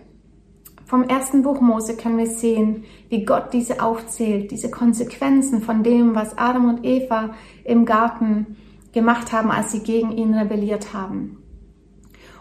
vom 0.85 1.05
ersten 1.05 1.42
Buch 1.42 1.61
Mose 1.61 1.96
können 1.96 2.18
wir 2.18 2.27
sehen, 2.27 2.85
wie 3.09 3.25
Gott 3.25 3.53
diese 3.53 3.83
aufzählt, 3.83 4.51
diese 4.51 4.70
Konsequenzen 4.70 5.62
von 5.62 5.83
dem, 5.83 6.14
was 6.14 6.37
Adam 6.37 6.68
und 6.68 6.85
Eva 6.85 7.35
im 7.64 7.85
Garten 7.85 8.57
gemacht 8.92 9.33
haben, 9.33 9.51
als 9.51 9.72
sie 9.72 9.81
gegen 9.81 10.12
ihn 10.12 10.35
rebelliert 10.35 10.92
haben. 10.92 11.38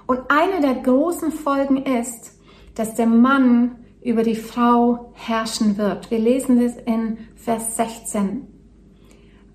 Und 0.05 0.19
eine 0.27 0.59
der 0.59 0.75
großen 0.75 1.31
Folgen 1.31 1.77
ist, 1.77 2.37
dass 2.75 2.95
der 2.95 3.07
Mann 3.07 3.77
über 4.03 4.23
die 4.23 4.35
Frau 4.35 5.11
herrschen 5.13 5.77
wird. 5.77 6.11
Wir 6.11 6.19
lesen 6.19 6.59
das 6.59 6.75
in 6.77 7.19
Vers 7.35 7.77
16. 7.77 8.47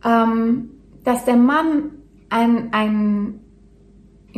Ähm, 0.05 0.70
dass 1.05 1.24
der 1.24 1.37
Mann 1.37 1.90
ein, 2.31 2.72
ein, 2.72 3.40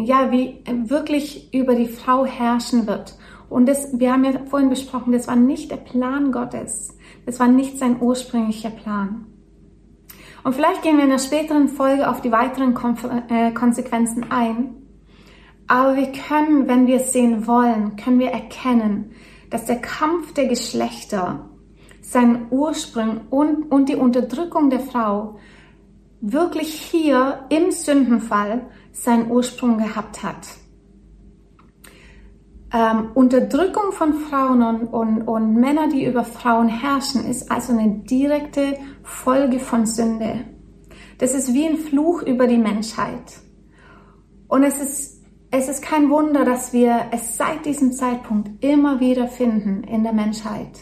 ja, 0.04 0.30
wie 0.30 0.62
wirklich 0.66 1.52
über 1.52 1.74
die 1.74 1.88
Frau 1.88 2.24
herrschen 2.24 2.86
wird. 2.86 3.16
Und 3.48 3.66
das, 3.66 3.98
wir 3.98 4.12
haben 4.12 4.24
ja 4.24 4.32
vorhin 4.46 4.68
besprochen, 4.68 5.12
das 5.12 5.26
war 5.26 5.36
nicht 5.36 5.70
der 5.70 5.76
Plan 5.76 6.32
Gottes. 6.32 6.96
Das 7.24 7.40
war 7.40 7.48
nicht 7.48 7.78
sein 7.78 8.00
ursprünglicher 8.00 8.70
Plan. 8.70 9.26
Und 10.44 10.54
vielleicht 10.54 10.82
gehen 10.82 10.96
wir 10.96 11.04
in 11.04 11.10
einer 11.10 11.18
späteren 11.18 11.68
Folge 11.68 12.08
auf 12.08 12.20
die 12.20 12.32
weiteren 12.32 12.74
äh, 13.28 13.52
Konsequenzen 13.52 14.30
ein. 14.30 14.74
Aber 15.66 15.96
wir 15.96 16.12
können, 16.12 16.68
wenn 16.68 16.86
wir 16.86 16.96
es 16.96 17.12
sehen 17.12 17.46
wollen, 17.46 17.96
können 17.96 18.18
wir 18.18 18.30
erkennen, 18.30 19.12
dass 19.50 19.66
der 19.66 19.80
Kampf 19.80 20.32
der 20.34 20.46
Geschlechter 20.46 21.48
seinen 22.00 22.46
Ursprung 22.50 23.22
und, 23.28 23.70
und 23.70 23.88
die 23.88 23.96
Unterdrückung 23.96 24.70
der 24.70 24.80
Frau 24.80 25.38
wirklich 26.20 26.72
hier 26.72 27.44
im 27.50 27.70
Sündenfall 27.70 28.66
seinen 29.02 29.30
Ursprung 29.30 29.78
gehabt 29.78 30.22
hat. 30.22 30.48
Ähm, 32.72 33.12
Unterdrückung 33.14 33.92
von 33.92 34.12
Frauen 34.14 34.62
und, 34.62 34.86
und, 34.88 35.22
und 35.22 35.54
Männer, 35.54 35.88
die 35.88 36.04
über 36.04 36.24
Frauen 36.24 36.68
herrschen, 36.68 37.24
ist 37.24 37.50
also 37.50 37.72
eine 37.72 38.00
direkte 38.00 38.78
Folge 39.02 39.58
von 39.58 39.86
Sünde. 39.86 40.44
Das 41.16 41.34
ist 41.34 41.54
wie 41.54 41.66
ein 41.66 41.78
Fluch 41.78 42.22
über 42.22 42.46
die 42.46 42.58
Menschheit. 42.58 43.40
Und 44.48 44.64
es 44.64 44.78
ist, 44.78 45.24
es 45.50 45.68
ist 45.68 45.82
kein 45.82 46.10
Wunder, 46.10 46.44
dass 46.44 46.74
wir 46.74 47.06
es 47.10 47.36
seit 47.38 47.64
diesem 47.64 47.92
Zeitpunkt 47.92 48.62
immer 48.62 49.00
wieder 49.00 49.28
finden 49.28 49.84
in 49.84 50.02
der 50.02 50.12
Menschheit. 50.12 50.78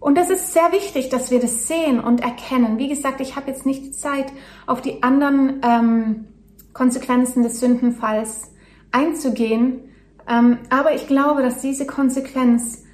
Und 0.00 0.16
das 0.16 0.30
ist 0.30 0.52
sehr 0.52 0.72
wichtig, 0.72 1.10
dass 1.10 1.30
wir 1.30 1.38
das 1.38 1.68
sehen 1.68 2.00
und 2.00 2.22
erkennen. 2.22 2.78
Wie 2.78 2.88
gesagt, 2.88 3.20
ich 3.20 3.36
habe 3.36 3.50
jetzt 3.50 3.66
nicht 3.66 3.84
die 3.84 3.92
Zeit, 3.92 4.32
auf 4.66 4.80
die 4.80 5.02
anderen 5.02 5.60
ähm, 5.62 6.24
Konsequenzen 6.72 7.42
des 7.42 7.60
Sündenfalls 7.60 8.52
einzugehen. 8.90 9.80
Ähm, 10.28 10.58
aber 10.70 10.94
ich 10.94 11.06
glaube, 11.06 11.42
dass 11.42 11.60
diese 11.60 11.86
Konsequenz, 11.86 12.84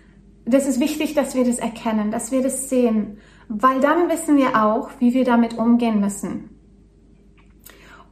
das 0.44 0.66
ist 0.66 0.80
wichtig, 0.80 1.14
dass 1.14 1.34
wir 1.34 1.44
das 1.44 1.58
erkennen, 1.58 2.10
dass 2.10 2.32
wir 2.32 2.42
das 2.42 2.68
sehen, 2.68 3.18
weil 3.48 3.80
dann 3.80 4.08
wissen 4.08 4.36
wir 4.36 4.64
auch, 4.64 4.90
wie 4.98 5.14
wir 5.14 5.24
damit 5.24 5.58
umgehen 5.58 6.00
müssen. 6.00 6.50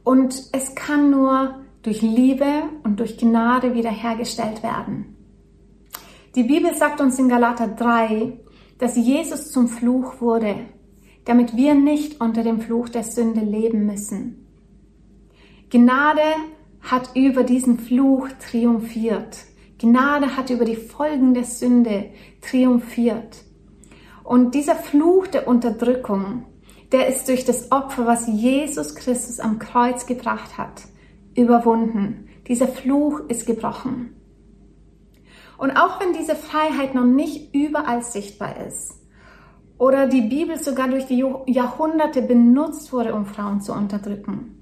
Und 0.03 0.49
es 0.53 0.73
kann 0.75 1.11
nur 1.11 1.55
durch 1.81 2.01
Liebe 2.01 2.63
und 2.83 2.99
durch 2.99 3.17
Gnade 3.17 3.73
wiederhergestellt 3.73 4.63
werden. 4.63 5.15
Die 6.35 6.43
Bibel 6.43 6.73
sagt 6.75 7.01
uns 7.01 7.17
in 7.19 7.29
Galater 7.29 7.67
3, 7.67 8.33
dass 8.77 8.95
Jesus 8.95 9.51
zum 9.51 9.67
Fluch 9.67 10.21
wurde, 10.21 10.55
damit 11.25 11.55
wir 11.55 11.75
nicht 11.75 12.21
unter 12.21 12.43
dem 12.43 12.61
Fluch 12.61 12.89
der 12.89 13.03
Sünde 13.03 13.41
leben 13.41 13.85
müssen. 13.85 14.46
Gnade 15.69 16.21
hat 16.79 17.09
über 17.13 17.43
diesen 17.43 17.77
Fluch 17.77 18.29
triumphiert. 18.39 19.39
Gnade 19.77 20.37
hat 20.37 20.49
über 20.49 20.63
die 20.63 20.77
Folgen 20.77 21.33
der 21.33 21.43
Sünde 21.43 22.05
triumphiert. 22.41 23.43
Und 24.23 24.55
dieser 24.55 24.75
Fluch 24.75 25.27
der 25.27 25.45
Unterdrückung, 25.45 26.45
der 26.93 27.07
ist 27.07 27.27
durch 27.27 27.43
das 27.43 27.69
Opfer, 27.73 28.07
was 28.07 28.27
Jesus 28.27 28.95
Christus 28.95 29.41
am 29.41 29.59
Kreuz 29.59 30.05
gebracht 30.05 30.57
hat, 30.57 30.83
überwunden. 31.35 32.29
Dieser 32.47 32.69
Fluch 32.69 33.19
ist 33.27 33.45
gebrochen. 33.45 34.15
Und 35.57 35.71
auch 35.71 35.99
wenn 35.99 36.13
diese 36.13 36.35
Freiheit 36.35 36.95
noch 36.95 37.03
nicht 37.03 37.53
überall 37.53 38.03
sichtbar 38.03 38.65
ist 38.65 38.93
oder 39.77 40.07
die 40.07 40.21
Bibel 40.21 40.57
sogar 40.57 40.87
durch 40.87 41.07
die 41.07 41.25
Jahrhunderte 41.47 42.21
benutzt 42.21 42.93
wurde, 42.93 43.13
um 43.13 43.25
Frauen 43.25 43.59
zu 43.59 43.73
unterdrücken, 43.73 44.56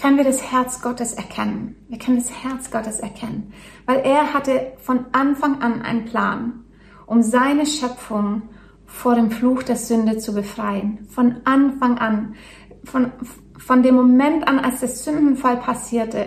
können 0.00 0.16
wir 0.16 0.24
das 0.24 0.50
Herz 0.50 0.80
Gottes 0.80 1.12
erkennen. 1.12 1.76
Wir 1.88 1.98
können 1.98 2.18
das 2.18 2.30
Herz 2.42 2.70
Gottes 2.70 3.00
erkennen, 3.00 3.52
weil 3.84 3.98
er 3.98 4.32
hatte 4.32 4.72
von 4.78 5.06
Anfang 5.12 5.60
an 5.60 5.82
einen 5.82 6.04
Plan, 6.04 6.64
um 7.06 7.22
seine 7.22 7.66
Schöpfung 7.66 8.42
vor 8.86 9.14
dem 9.14 9.30
Fluch 9.30 9.62
der 9.62 9.76
Sünde 9.76 10.18
zu 10.18 10.34
befreien. 10.34 11.06
Von 11.10 11.36
Anfang 11.44 11.98
an, 11.98 12.34
von, 12.84 13.12
von 13.58 13.82
dem 13.82 13.96
Moment 13.96 14.46
an, 14.48 14.58
als 14.58 14.80
der 14.80 14.88
Sündenfall 14.88 15.58
passierte, 15.58 16.26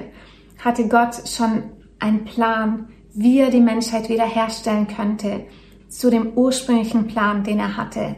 hatte 0.63 0.87
Gott 0.87 1.27
schon 1.27 1.63
einen 1.99 2.25
Plan, 2.25 2.89
wie 3.13 3.39
er 3.39 3.49
die 3.49 3.61
Menschheit 3.61 4.09
wiederherstellen 4.09 4.87
könnte 4.87 5.45
zu 5.87 6.09
dem 6.09 6.33
ursprünglichen 6.33 7.07
Plan, 7.07 7.43
den 7.43 7.59
er 7.59 7.77
hatte. 7.77 8.15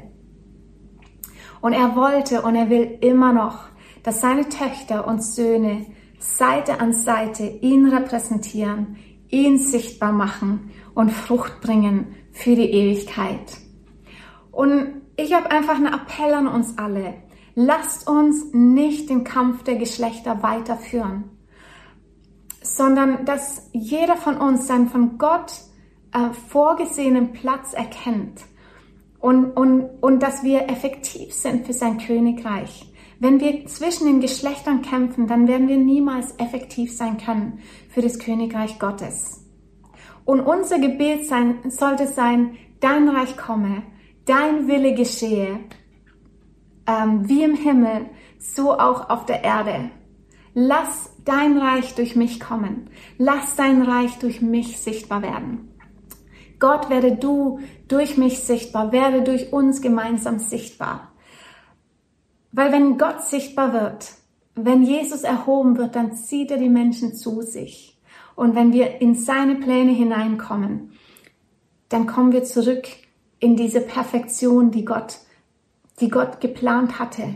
Und 1.62 1.74
er 1.74 1.96
wollte 1.96 2.42
und 2.42 2.56
er 2.56 2.70
will 2.70 2.98
immer 3.02 3.32
noch 3.34 3.73
dass 4.04 4.22
seine 4.22 4.50
Töchter 4.50 5.08
und 5.08 5.24
Söhne 5.24 5.86
Seite 6.20 6.80
an 6.80 6.94
Seite 6.94 7.46
ihn 7.46 7.88
repräsentieren, 7.88 8.98
ihn 9.30 9.58
sichtbar 9.58 10.12
machen 10.12 10.72
und 10.94 11.12
Frucht 11.12 11.62
bringen 11.62 12.16
für 12.32 12.56
die 12.56 12.72
Ewigkeit. 12.72 13.58
Und 14.52 15.02
ich 15.16 15.34
habe 15.34 15.52
einfach 15.52 15.76
einen 15.76 15.94
Appell 15.94 16.34
an 16.34 16.48
uns 16.48 16.78
alle. 16.78 17.16
Lasst 17.56 18.08
uns 18.08 18.54
nicht 18.54 19.10
den 19.10 19.24
Kampf 19.24 19.64
der 19.64 19.76
Geschlechter 19.76 20.42
weiterführen, 20.42 21.26
sondern 22.62 23.26
dass 23.26 23.70
jeder 23.74 24.16
von 24.16 24.38
uns 24.38 24.68
seinen 24.68 24.88
von 24.88 25.18
Gott 25.18 25.52
äh, 26.14 26.32
vorgesehenen 26.50 27.34
Platz 27.34 27.74
erkennt 27.74 28.42
und, 29.20 29.52
und, 29.52 29.90
und 30.02 30.24
dass 30.24 30.44
wir 30.44 30.70
effektiv 30.70 31.34
sind 31.34 31.66
für 31.66 31.74
sein 31.74 31.98
Königreich. 31.98 32.93
Wenn 33.20 33.40
wir 33.40 33.66
zwischen 33.68 34.08
den 34.08 34.22
Geschlechtern 34.22 34.82
kämpfen, 34.82 35.28
dann 35.28 35.48
werden 35.48 35.68
wir 35.68 35.78
niemals 35.78 36.34
effektiv 36.40 36.96
sein 36.96 37.18
können 37.18 37.60
für 37.90 38.02
das 38.02 38.20
Königreich 38.20 38.80
Gottes. 38.80 39.46
Und 40.26 40.42
unser 40.42 40.80
Gebet 40.80 41.26
sein, 41.26 41.58
sollte 41.70 42.08
sein, 42.08 42.56
dein 42.80 43.10
Reich 43.10 43.38
komme, 43.38 43.84
dein 44.26 44.68
Wille 44.68 44.94
geschehe, 44.94 45.60
ähm, 46.88 47.28
wie 47.28 47.44
im 47.44 47.56
Himmel, 47.56 48.10
so 48.38 48.74
auch 48.74 49.10
auf 49.10 49.26
der 49.26 49.44
Erde. 49.44 49.92
Lass 50.54 51.16
dein 51.26 51.58
Reich 51.58 51.96
durch 51.96 52.16
mich 52.16 52.40
kommen. 52.40 52.90
Lass 53.18 53.56
dein 53.56 53.82
Reich 53.82 54.20
durch 54.20 54.42
mich 54.42 54.80
sichtbar 54.80 55.22
werden. 55.22 55.70
Gott 56.60 56.90
werde 56.90 57.16
du 57.16 57.60
durch 57.88 58.18
mich 58.18 58.40
sichtbar, 58.40 58.92
werde 58.92 59.24
durch 59.24 59.52
uns 59.52 59.82
gemeinsam 59.82 60.40
sichtbar. 60.40 61.13
Weil 62.54 62.72
wenn 62.72 62.98
Gott 63.00 63.24
sichtbar 63.24 63.74
wird, 63.74 64.14
wenn 64.56 64.84
Jesus 64.84 65.24
erhoben 65.24 65.78
wird, 65.78 65.96
dann 65.96 66.16
zieht 66.16 66.52
er 66.52 66.58
die 66.58 66.70
Menschen 66.70 67.16
zu 67.16 67.42
sich. 67.42 67.98
Und 68.36 68.56
wenn 68.56 68.72
wir 68.72 69.02
in 69.02 69.16
seine 69.16 69.56
Pläne 69.56 69.92
hineinkommen, 69.92 70.92
dann 71.90 72.08
kommen 72.08 72.32
wir 72.32 72.44
zurück 72.44 72.88
in 73.40 73.56
diese 73.56 73.82
Perfektion, 73.82 74.72
die 74.72 74.86
Gott, 74.86 75.18
die 76.00 76.10
Gott 76.10 76.42
geplant 76.42 77.00
hatte. 77.00 77.36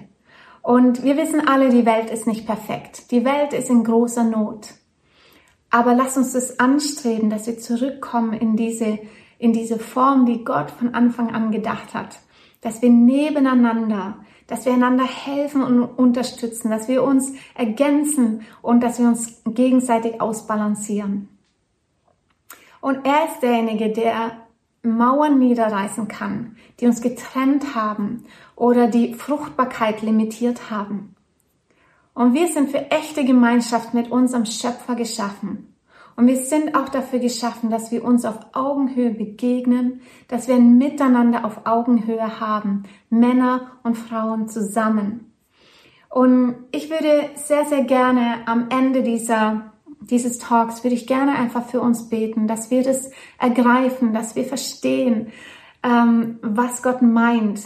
Und 0.61 1.03
wir 1.03 1.17
wissen 1.17 1.47
alle, 1.47 1.69
die 1.69 1.85
Welt 1.85 2.11
ist 2.11 2.27
nicht 2.27 2.45
perfekt. 2.45 3.11
Die 3.11 3.25
Welt 3.25 3.53
ist 3.53 3.69
in 3.69 3.83
großer 3.83 4.23
Not. 4.23 4.69
Aber 5.69 5.95
lass 5.95 6.15
uns 6.15 6.33
das 6.33 6.59
anstreben, 6.59 7.29
dass 7.29 7.47
wir 7.47 7.57
zurückkommen 7.57 8.33
in 8.33 8.55
diese, 8.55 8.99
in 9.39 9.51
diese 9.51 9.79
Form, 9.79 10.25
die 10.25 10.43
Gott 10.43 10.69
von 10.71 10.93
Anfang 10.93 11.33
an 11.33 11.51
gedacht 11.51 11.93
hat. 11.93 12.19
Dass 12.61 12.81
wir 12.81 12.89
nebeneinander 12.89 14.19
dass 14.47 14.65
wir 14.65 14.73
einander 14.73 15.03
helfen 15.03 15.61
und 15.61 15.83
unterstützen, 15.83 16.71
dass 16.71 16.87
wir 16.87 17.03
uns 17.03 17.33
ergänzen 17.53 18.41
und 18.61 18.81
dass 18.81 18.99
wir 18.99 19.07
uns 19.07 19.41
gegenseitig 19.45 20.21
ausbalancieren. 20.21 21.29
Und 22.81 23.05
er 23.05 23.27
ist 23.27 23.41
derjenige, 23.41 23.91
der 23.91 24.37
Mauern 24.83 25.39
niederreißen 25.39 26.07
kann, 26.07 26.55
die 26.79 26.85
uns 26.85 27.01
getrennt 27.01 27.75
haben 27.75 28.23
oder 28.55 28.87
die 28.87 29.13
Fruchtbarkeit 29.13 30.01
limitiert 30.01 30.71
haben. 30.71 31.15
Und 32.13 32.33
wir 32.33 32.47
sind 32.47 32.71
für 32.71 32.89
echte 32.89 33.25
Gemeinschaft 33.25 33.93
mit 33.93 34.09
unserem 34.09 34.45
Schöpfer 34.45 34.95
geschaffen. 34.95 35.66
Und 36.17 36.25
wir 36.25 36.37
sind 36.37 36.75
auch 36.75 36.89
dafür 36.89 37.19
geschaffen, 37.19 37.69
dass 37.69 37.91
wir 37.91 38.03
uns 38.03 38.25
auf 38.25 38.39
Augenhöhe 38.53 39.11
begegnen, 39.11 40.01
dass 40.27 40.47
wir 40.47 40.55
ein 40.55 40.79
Miteinander 40.79 41.45
auf 41.45 41.61
Augenhöhe 41.65 42.39
haben, 42.39 42.83
Männer 43.11 43.71
und 43.83 43.95
Frauen 43.95 44.49
zusammen. 44.49 45.31
Und 46.09 46.55
ich 46.71 46.89
würde 46.89 47.29
sehr, 47.35 47.65
sehr 47.65 47.83
gerne 47.83 48.47
am 48.47 48.69
Ende 48.69 49.03
dieser, 49.03 49.73
dieses 50.01 50.39
Talks, 50.39 50.83
würde 50.83 50.95
ich 50.95 51.05
gerne 51.05 51.35
einfach 51.35 51.67
für 51.67 51.81
uns 51.81 52.09
beten, 52.09 52.47
dass 52.47 52.71
wir 52.71 52.81
das 52.81 53.11
ergreifen, 53.37 54.11
dass 54.11 54.35
wir 54.35 54.45
verstehen, 54.45 55.27
ähm, 55.83 56.39
was 56.41 56.81
Gott 56.81 57.03
meint, 57.03 57.61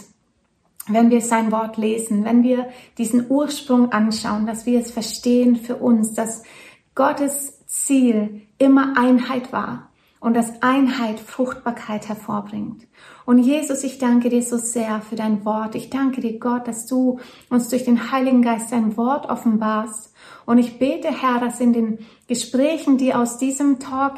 wenn 0.88 1.08
wir 1.08 1.22
sein 1.22 1.50
Wort 1.52 1.78
lesen, 1.78 2.26
wenn 2.26 2.42
wir 2.42 2.68
diesen 2.98 3.30
Ursprung 3.30 3.92
anschauen, 3.92 4.44
dass 4.44 4.66
wir 4.66 4.78
es 4.78 4.90
verstehen 4.90 5.56
für 5.56 5.76
uns, 5.76 6.12
dass 6.12 6.42
Gottes 6.94 7.61
Ziel 7.84 8.42
immer 8.58 8.96
Einheit 8.96 9.52
war 9.52 9.90
und 10.20 10.34
dass 10.34 10.62
Einheit 10.62 11.18
Fruchtbarkeit 11.18 12.08
hervorbringt. 12.08 12.86
Und 13.26 13.38
Jesus, 13.38 13.82
ich 13.82 13.98
danke 13.98 14.28
dir 14.28 14.42
so 14.42 14.56
sehr 14.56 15.00
für 15.00 15.16
dein 15.16 15.44
Wort. 15.44 15.74
Ich 15.74 15.90
danke 15.90 16.20
dir, 16.20 16.38
Gott, 16.38 16.68
dass 16.68 16.86
du 16.86 17.18
uns 17.50 17.68
durch 17.68 17.84
den 17.84 18.12
Heiligen 18.12 18.40
Geist 18.40 18.70
dein 18.70 18.96
Wort 18.96 19.28
offenbarst. 19.28 20.14
Und 20.46 20.58
ich 20.58 20.78
bete, 20.78 21.08
Herr, 21.08 21.40
dass 21.40 21.58
in 21.58 21.72
den 21.72 21.98
Gesprächen, 22.28 22.98
die 22.98 23.14
aus 23.14 23.38
diesem 23.38 23.80
Talk 23.80 24.14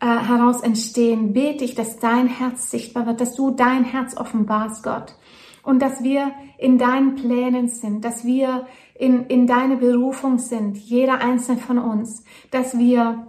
äh, 0.00 0.06
heraus 0.06 0.60
entstehen, 0.60 1.32
bete 1.32 1.64
ich, 1.64 1.76
dass 1.76 2.00
dein 2.00 2.26
Herz 2.26 2.70
sichtbar 2.70 3.06
wird, 3.06 3.20
dass 3.20 3.34
du 3.34 3.52
dein 3.52 3.84
Herz 3.84 4.16
offenbarst, 4.16 4.82
Gott. 4.82 5.14
Und 5.62 5.80
dass 5.80 6.02
wir 6.02 6.32
in 6.58 6.78
deinen 6.78 7.14
Plänen 7.14 7.68
sind, 7.68 8.04
dass 8.04 8.24
wir 8.24 8.66
in, 8.94 9.26
in 9.26 9.46
deine 9.46 9.76
Berufung 9.76 10.38
sind, 10.38 10.76
jeder 10.76 11.20
einzelne 11.20 11.58
von 11.58 11.78
uns, 11.78 12.24
dass 12.50 12.78
wir 12.78 13.26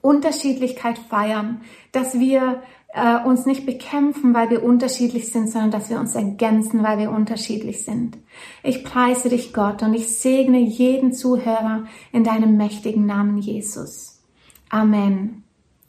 Unterschiedlichkeit 0.00 0.98
feiern, 0.98 1.62
dass 1.92 2.18
wir 2.18 2.62
äh, 2.94 3.22
uns 3.24 3.44
nicht 3.44 3.66
bekämpfen, 3.66 4.34
weil 4.34 4.50
wir 4.50 4.62
unterschiedlich 4.62 5.30
sind, 5.32 5.50
sondern 5.50 5.70
dass 5.70 5.90
wir 5.90 5.98
uns 5.98 6.14
ergänzen, 6.14 6.82
weil 6.82 6.98
wir 6.98 7.10
unterschiedlich 7.10 7.84
sind. 7.84 8.18
Ich 8.62 8.84
preise 8.84 9.28
dich, 9.28 9.52
Gott, 9.52 9.82
und 9.82 9.94
ich 9.94 10.08
segne 10.08 10.60
jeden 10.60 11.12
Zuhörer 11.12 11.84
in 12.12 12.22
deinem 12.22 12.56
mächtigen 12.56 13.04
Namen, 13.04 13.38
Jesus. 13.38 14.22
Amen. 14.70 15.44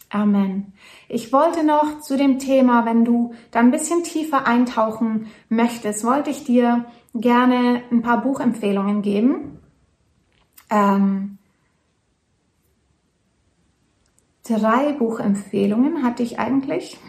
Amen. 0.10 0.74
Ich 1.10 1.34
wollte 1.34 1.66
noch 1.66 2.00
zu 2.00 2.16
dem 2.16 2.40
Thema, 2.40 2.86
wenn 2.86 3.04
du 3.04 3.34
da 3.52 3.60
ein 3.60 3.72
bisschen 3.72 4.04
tiefer 4.04 4.48
eintauchen 4.48 5.28
möchtest, 5.50 6.06
wollte 6.06 6.30
ich 6.30 6.44
dir 6.46 6.86
gerne 7.16 7.84
ein 7.92 8.02
paar 8.02 8.22
Buchempfehlungen 8.22 9.02
geben. 9.02 9.60
Ähm, 10.70 11.38
drei 14.48 14.94
Buchempfehlungen 14.94 16.04
hatte 16.04 16.24
ich 16.24 16.40
eigentlich. 16.40 16.98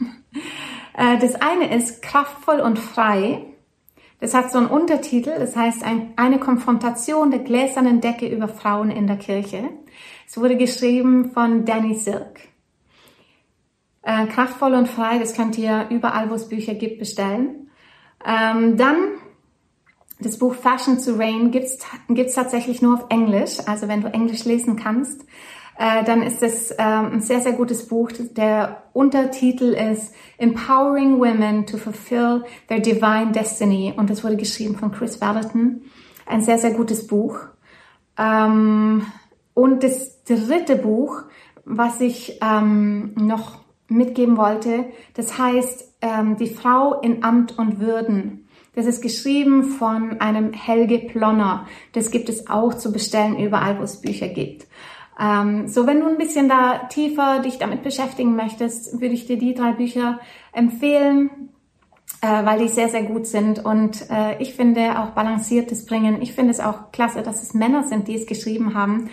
Äh, 0.99 1.19
das 1.19 1.35
eine 1.35 1.77
ist 1.77 2.01
Kraftvoll 2.01 2.61
und 2.61 2.79
frei. 2.79 3.45
Das 4.19 4.33
hat 4.33 4.51
so 4.51 4.57
einen 4.57 4.69
Untertitel, 4.69 5.39
das 5.39 5.55
heißt 5.55 5.85
eine 6.17 6.39
Konfrontation 6.39 7.31
der 7.31 7.41
gläsernen 7.41 8.01
Decke 8.01 8.27
über 8.27 8.49
Frauen 8.49 8.91
in 8.91 9.07
der 9.07 9.19
Kirche. 9.19 9.69
Es 10.27 10.39
wurde 10.39 10.57
geschrieben 10.57 11.33
von 11.33 11.67
Danny 11.67 11.97
Silk. 11.97 12.49
Äh, 14.01 14.27
kraftvoll 14.29 14.73
und 14.73 14.89
frei, 14.89 15.19
das 15.19 15.35
könnt 15.35 15.59
ihr 15.59 15.89
überall, 15.91 16.31
wo 16.31 16.35
es 16.35 16.49
Bücher 16.49 16.75
gibt, 16.75 16.99
bestellen. 16.99 17.71
Ähm, 18.25 18.79
dann 18.79 18.97
das 20.19 20.39
Buch 20.39 20.55
Fashion 20.55 20.99
to 21.03 21.15
Rain 21.15 21.51
gibt's 21.51 21.79
gibt's 22.09 22.35
tatsächlich 22.35 22.81
nur 22.83 22.95
auf 22.95 23.07
Englisch. 23.11 23.59
Also 23.67 23.89
wenn 23.89 24.01
du 24.01 24.09
Englisch 24.09 24.45
lesen 24.45 24.77
kannst, 24.77 25.23
äh, 25.79 26.05
dann 26.05 26.23
ist 26.23 26.43
es 26.43 26.71
äh, 26.71 26.83
ein 26.83 27.21
sehr, 27.21 27.41
sehr 27.41 27.53
gutes 27.53 27.87
Buch. 27.87 28.11
Der 28.31 28.85
Untertitel 28.95 29.75
ist 29.75 30.15
Empowering 30.39 31.19
Women 31.19 31.67
to 31.67 31.77
Fulfill 31.77 32.45
Their 32.69 32.81
Divine 32.81 33.33
Destiny 33.33 33.93
und 33.97 34.09
das 34.09 34.25
wurde 34.25 34.37
geschrieben 34.37 34.77
von 34.77 34.91
Chris 34.91 35.21
Valentin. 35.21 35.83
Ein 36.25 36.41
sehr, 36.41 36.59
sehr 36.59 36.73
gutes 36.73 37.07
Buch. 37.07 37.39
Ähm, 38.19 39.07
und 39.53 39.83
das 39.85 40.25
dritte 40.25 40.77
Buch, 40.77 41.23
was 41.65 42.01
ich 42.01 42.41
ähm, 42.43 43.13
noch 43.17 43.61
mitgeben 43.89 44.37
wollte, 44.37 44.87
das 45.15 45.39
heißt 45.39 45.97
ähm, 46.01 46.37
Die 46.37 46.49
Frau 46.49 47.01
in 47.01 47.23
Amt 47.23 47.59
und 47.59 47.81
Würden. 47.81 48.46
Das 48.77 48.85
ist 48.85 49.01
geschrieben 49.01 49.65
von 49.65 50.21
einem 50.21 50.53
Helge 50.53 50.99
Plonner. 50.99 51.67
Das 51.93 52.11
gibt 52.11 52.29
es 52.29 52.49
auch 52.49 52.75
zu 52.75 52.93
bestellen 52.93 53.39
überall, 53.39 53.79
wo 53.79 53.83
es 53.83 54.03
Bücher 54.03 54.29
gibt. 54.29 54.67
Ähm, 55.19 55.67
so, 55.67 55.87
wenn 55.87 56.01
du 56.01 56.07
ein 56.07 56.19
bisschen 56.19 56.51
da 56.51 56.81
tiefer 56.91 57.41
dich 57.41 57.57
damit 57.57 57.83
beschäftigen 57.83 58.37
möchtest, 58.37 59.01
würde 59.01 59.15
ich 59.15 59.27
dir 59.27 59.39
die 59.39 59.55
drei 59.55 59.73
Bücher 59.73 60.21
empfehlen, 60.53 61.31
äh, 62.21 62.45
weil 62.45 62.59
die 62.59 62.69
sehr, 62.69 62.91
sehr 62.91 63.05
gut 63.05 63.27
sind 63.27 63.65
und 63.65 64.11
äh, 64.11 64.41
ich 64.43 64.53
finde 64.53 64.99
auch 65.01 65.13
balanciertes 65.13 65.87
bringen. 65.87 66.21
Ich 66.21 66.35
finde 66.35 66.51
es 66.51 66.61
auch 66.61 66.93
klasse, 66.93 67.23
dass 67.23 67.43
es 67.43 67.55
Männer 67.55 67.85
sind, 67.85 68.09
die 68.09 68.17
es 68.17 68.27
geschrieben 68.27 68.75
haben. 68.75 69.09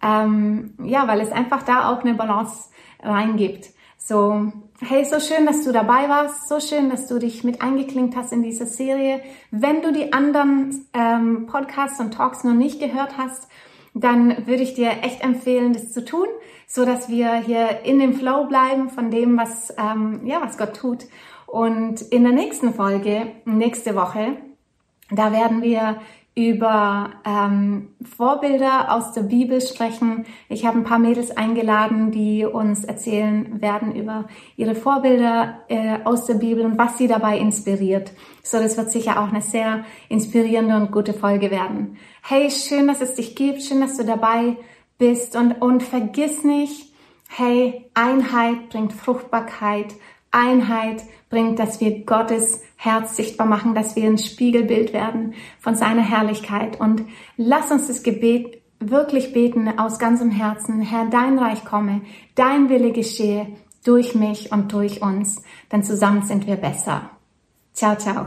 Ähm, 0.00 0.74
ja, 0.84 1.08
weil 1.08 1.20
es 1.20 1.32
einfach 1.32 1.64
da 1.64 1.90
auch 1.90 2.04
eine 2.04 2.14
Balance 2.14 2.68
reingibt. 3.02 3.70
So, 4.08 4.50
hey, 4.80 5.04
so 5.04 5.20
schön, 5.20 5.44
dass 5.44 5.64
du 5.64 5.70
dabei 5.70 6.08
warst, 6.08 6.48
so 6.48 6.60
schön, 6.60 6.88
dass 6.88 7.08
du 7.08 7.18
dich 7.18 7.44
mit 7.44 7.60
eingeklinkt 7.60 8.16
hast 8.16 8.32
in 8.32 8.42
dieser 8.42 8.64
Serie. 8.64 9.20
Wenn 9.50 9.82
du 9.82 9.92
die 9.92 10.14
anderen 10.14 10.86
ähm, 10.94 11.44
Podcasts 11.44 12.00
und 12.00 12.14
Talks 12.14 12.42
noch 12.42 12.54
nicht 12.54 12.80
gehört 12.80 13.18
hast, 13.18 13.48
dann 13.92 14.46
würde 14.46 14.62
ich 14.62 14.72
dir 14.72 15.02
echt 15.02 15.22
empfehlen, 15.22 15.74
das 15.74 15.92
zu 15.92 16.06
tun, 16.06 16.26
so 16.66 16.86
dass 16.86 17.10
wir 17.10 17.34
hier 17.34 17.84
in 17.84 17.98
dem 17.98 18.14
Flow 18.14 18.46
bleiben 18.46 18.88
von 18.88 19.10
dem, 19.10 19.36
was 19.36 19.74
ähm, 19.76 20.22
ja 20.24 20.40
was 20.40 20.56
Gott 20.56 20.74
tut. 20.74 21.04
Und 21.44 22.00
in 22.00 22.22
der 22.22 22.32
nächsten 22.32 22.72
Folge, 22.72 23.32
nächste 23.44 23.94
Woche, 23.94 24.38
da 25.10 25.32
werden 25.32 25.60
wir 25.60 26.00
über 26.38 27.14
ähm, 27.24 27.88
Vorbilder 28.16 28.94
aus 28.94 29.10
der 29.10 29.22
Bibel 29.22 29.60
sprechen. 29.60 30.24
Ich 30.48 30.64
habe 30.64 30.78
ein 30.78 30.84
paar 30.84 31.00
Mädels 31.00 31.36
eingeladen, 31.36 32.12
die 32.12 32.44
uns 32.44 32.84
erzählen 32.84 33.60
werden 33.60 33.96
über 33.96 34.28
ihre 34.56 34.76
Vorbilder 34.76 35.58
äh, 35.66 35.98
aus 36.04 36.26
der 36.26 36.34
Bibel 36.34 36.64
und 36.64 36.78
was 36.78 36.96
sie 36.96 37.08
dabei 37.08 37.38
inspiriert. 37.38 38.12
So, 38.44 38.60
das 38.60 38.76
wird 38.76 38.92
sicher 38.92 39.20
auch 39.20 39.32
eine 39.32 39.42
sehr 39.42 39.84
inspirierende 40.08 40.76
und 40.76 40.92
gute 40.92 41.12
Folge 41.12 41.50
werden. 41.50 41.96
Hey, 42.22 42.52
schön, 42.52 42.86
dass 42.86 43.00
es 43.00 43.16
dich 43.16 43.34
gibt, 43.34 43.60
schön, 43.64 43.80
dass 43.80 43.96
du 43.96 44.04
dabei 44.04 44.56
bist 44.96 45.34
und, 45.34 45.60
und 45.60 45.82
vergiss 45.82 46.44
nicht, 46.44 46.92
hey, 47.30 47.90
Einheit 47.94 48.68
bringt 48.70 48.92
Fruchtbarkeit, 48.92 49.92
Einheit 50.30 51.02
bringt, 51.30 51.58
dass 51.58 51.80
wir 51.80 52.04
Gottes 52.04 52.62
Herz 52.76 53.16
sichtbar 53.16 53.46
machen, 53.46 53.74
dass 53.74 53.96
wir 53.96 54.04
ein 54.04 54.18
Spiegelbild 54.18 54.92
werden 54.92 55.34
von 55.58 55.74
seiner 55.74 56.02
Herrlichkeit. 56.02 56.80
Und 56.80 57.02
lass 57.36 57.70
uns 57.70 57.88
das 57.88 58.02
Gebet 58.02 58.62
wirklich 58.80 59.32
beten 59.32 59.78
aus 59.78 59.98
ganzem 59.98 60.30
Herzen. 60.30 60.80
Herr, 60.80 61.06
dein 61.06 61.38
Reich 61.38 61.64
komme, 61.64 62.02
dein 62.34 62.68
Wille 62.68 62.92
geschehe 62.92 63.46
durch 63.84 64.14
mich 64.14 64.52
und 64.52 64.72
durch 64.72 65.02
uns, 65.02 65.42
denn 65.72 65.82
zusammen 65.82 66.22
sind 66.22 66.46
wir 66.46 66.56
besser. 66.56 67.10
Ciao, 67.72 67.96
ciao. 67.96 68.26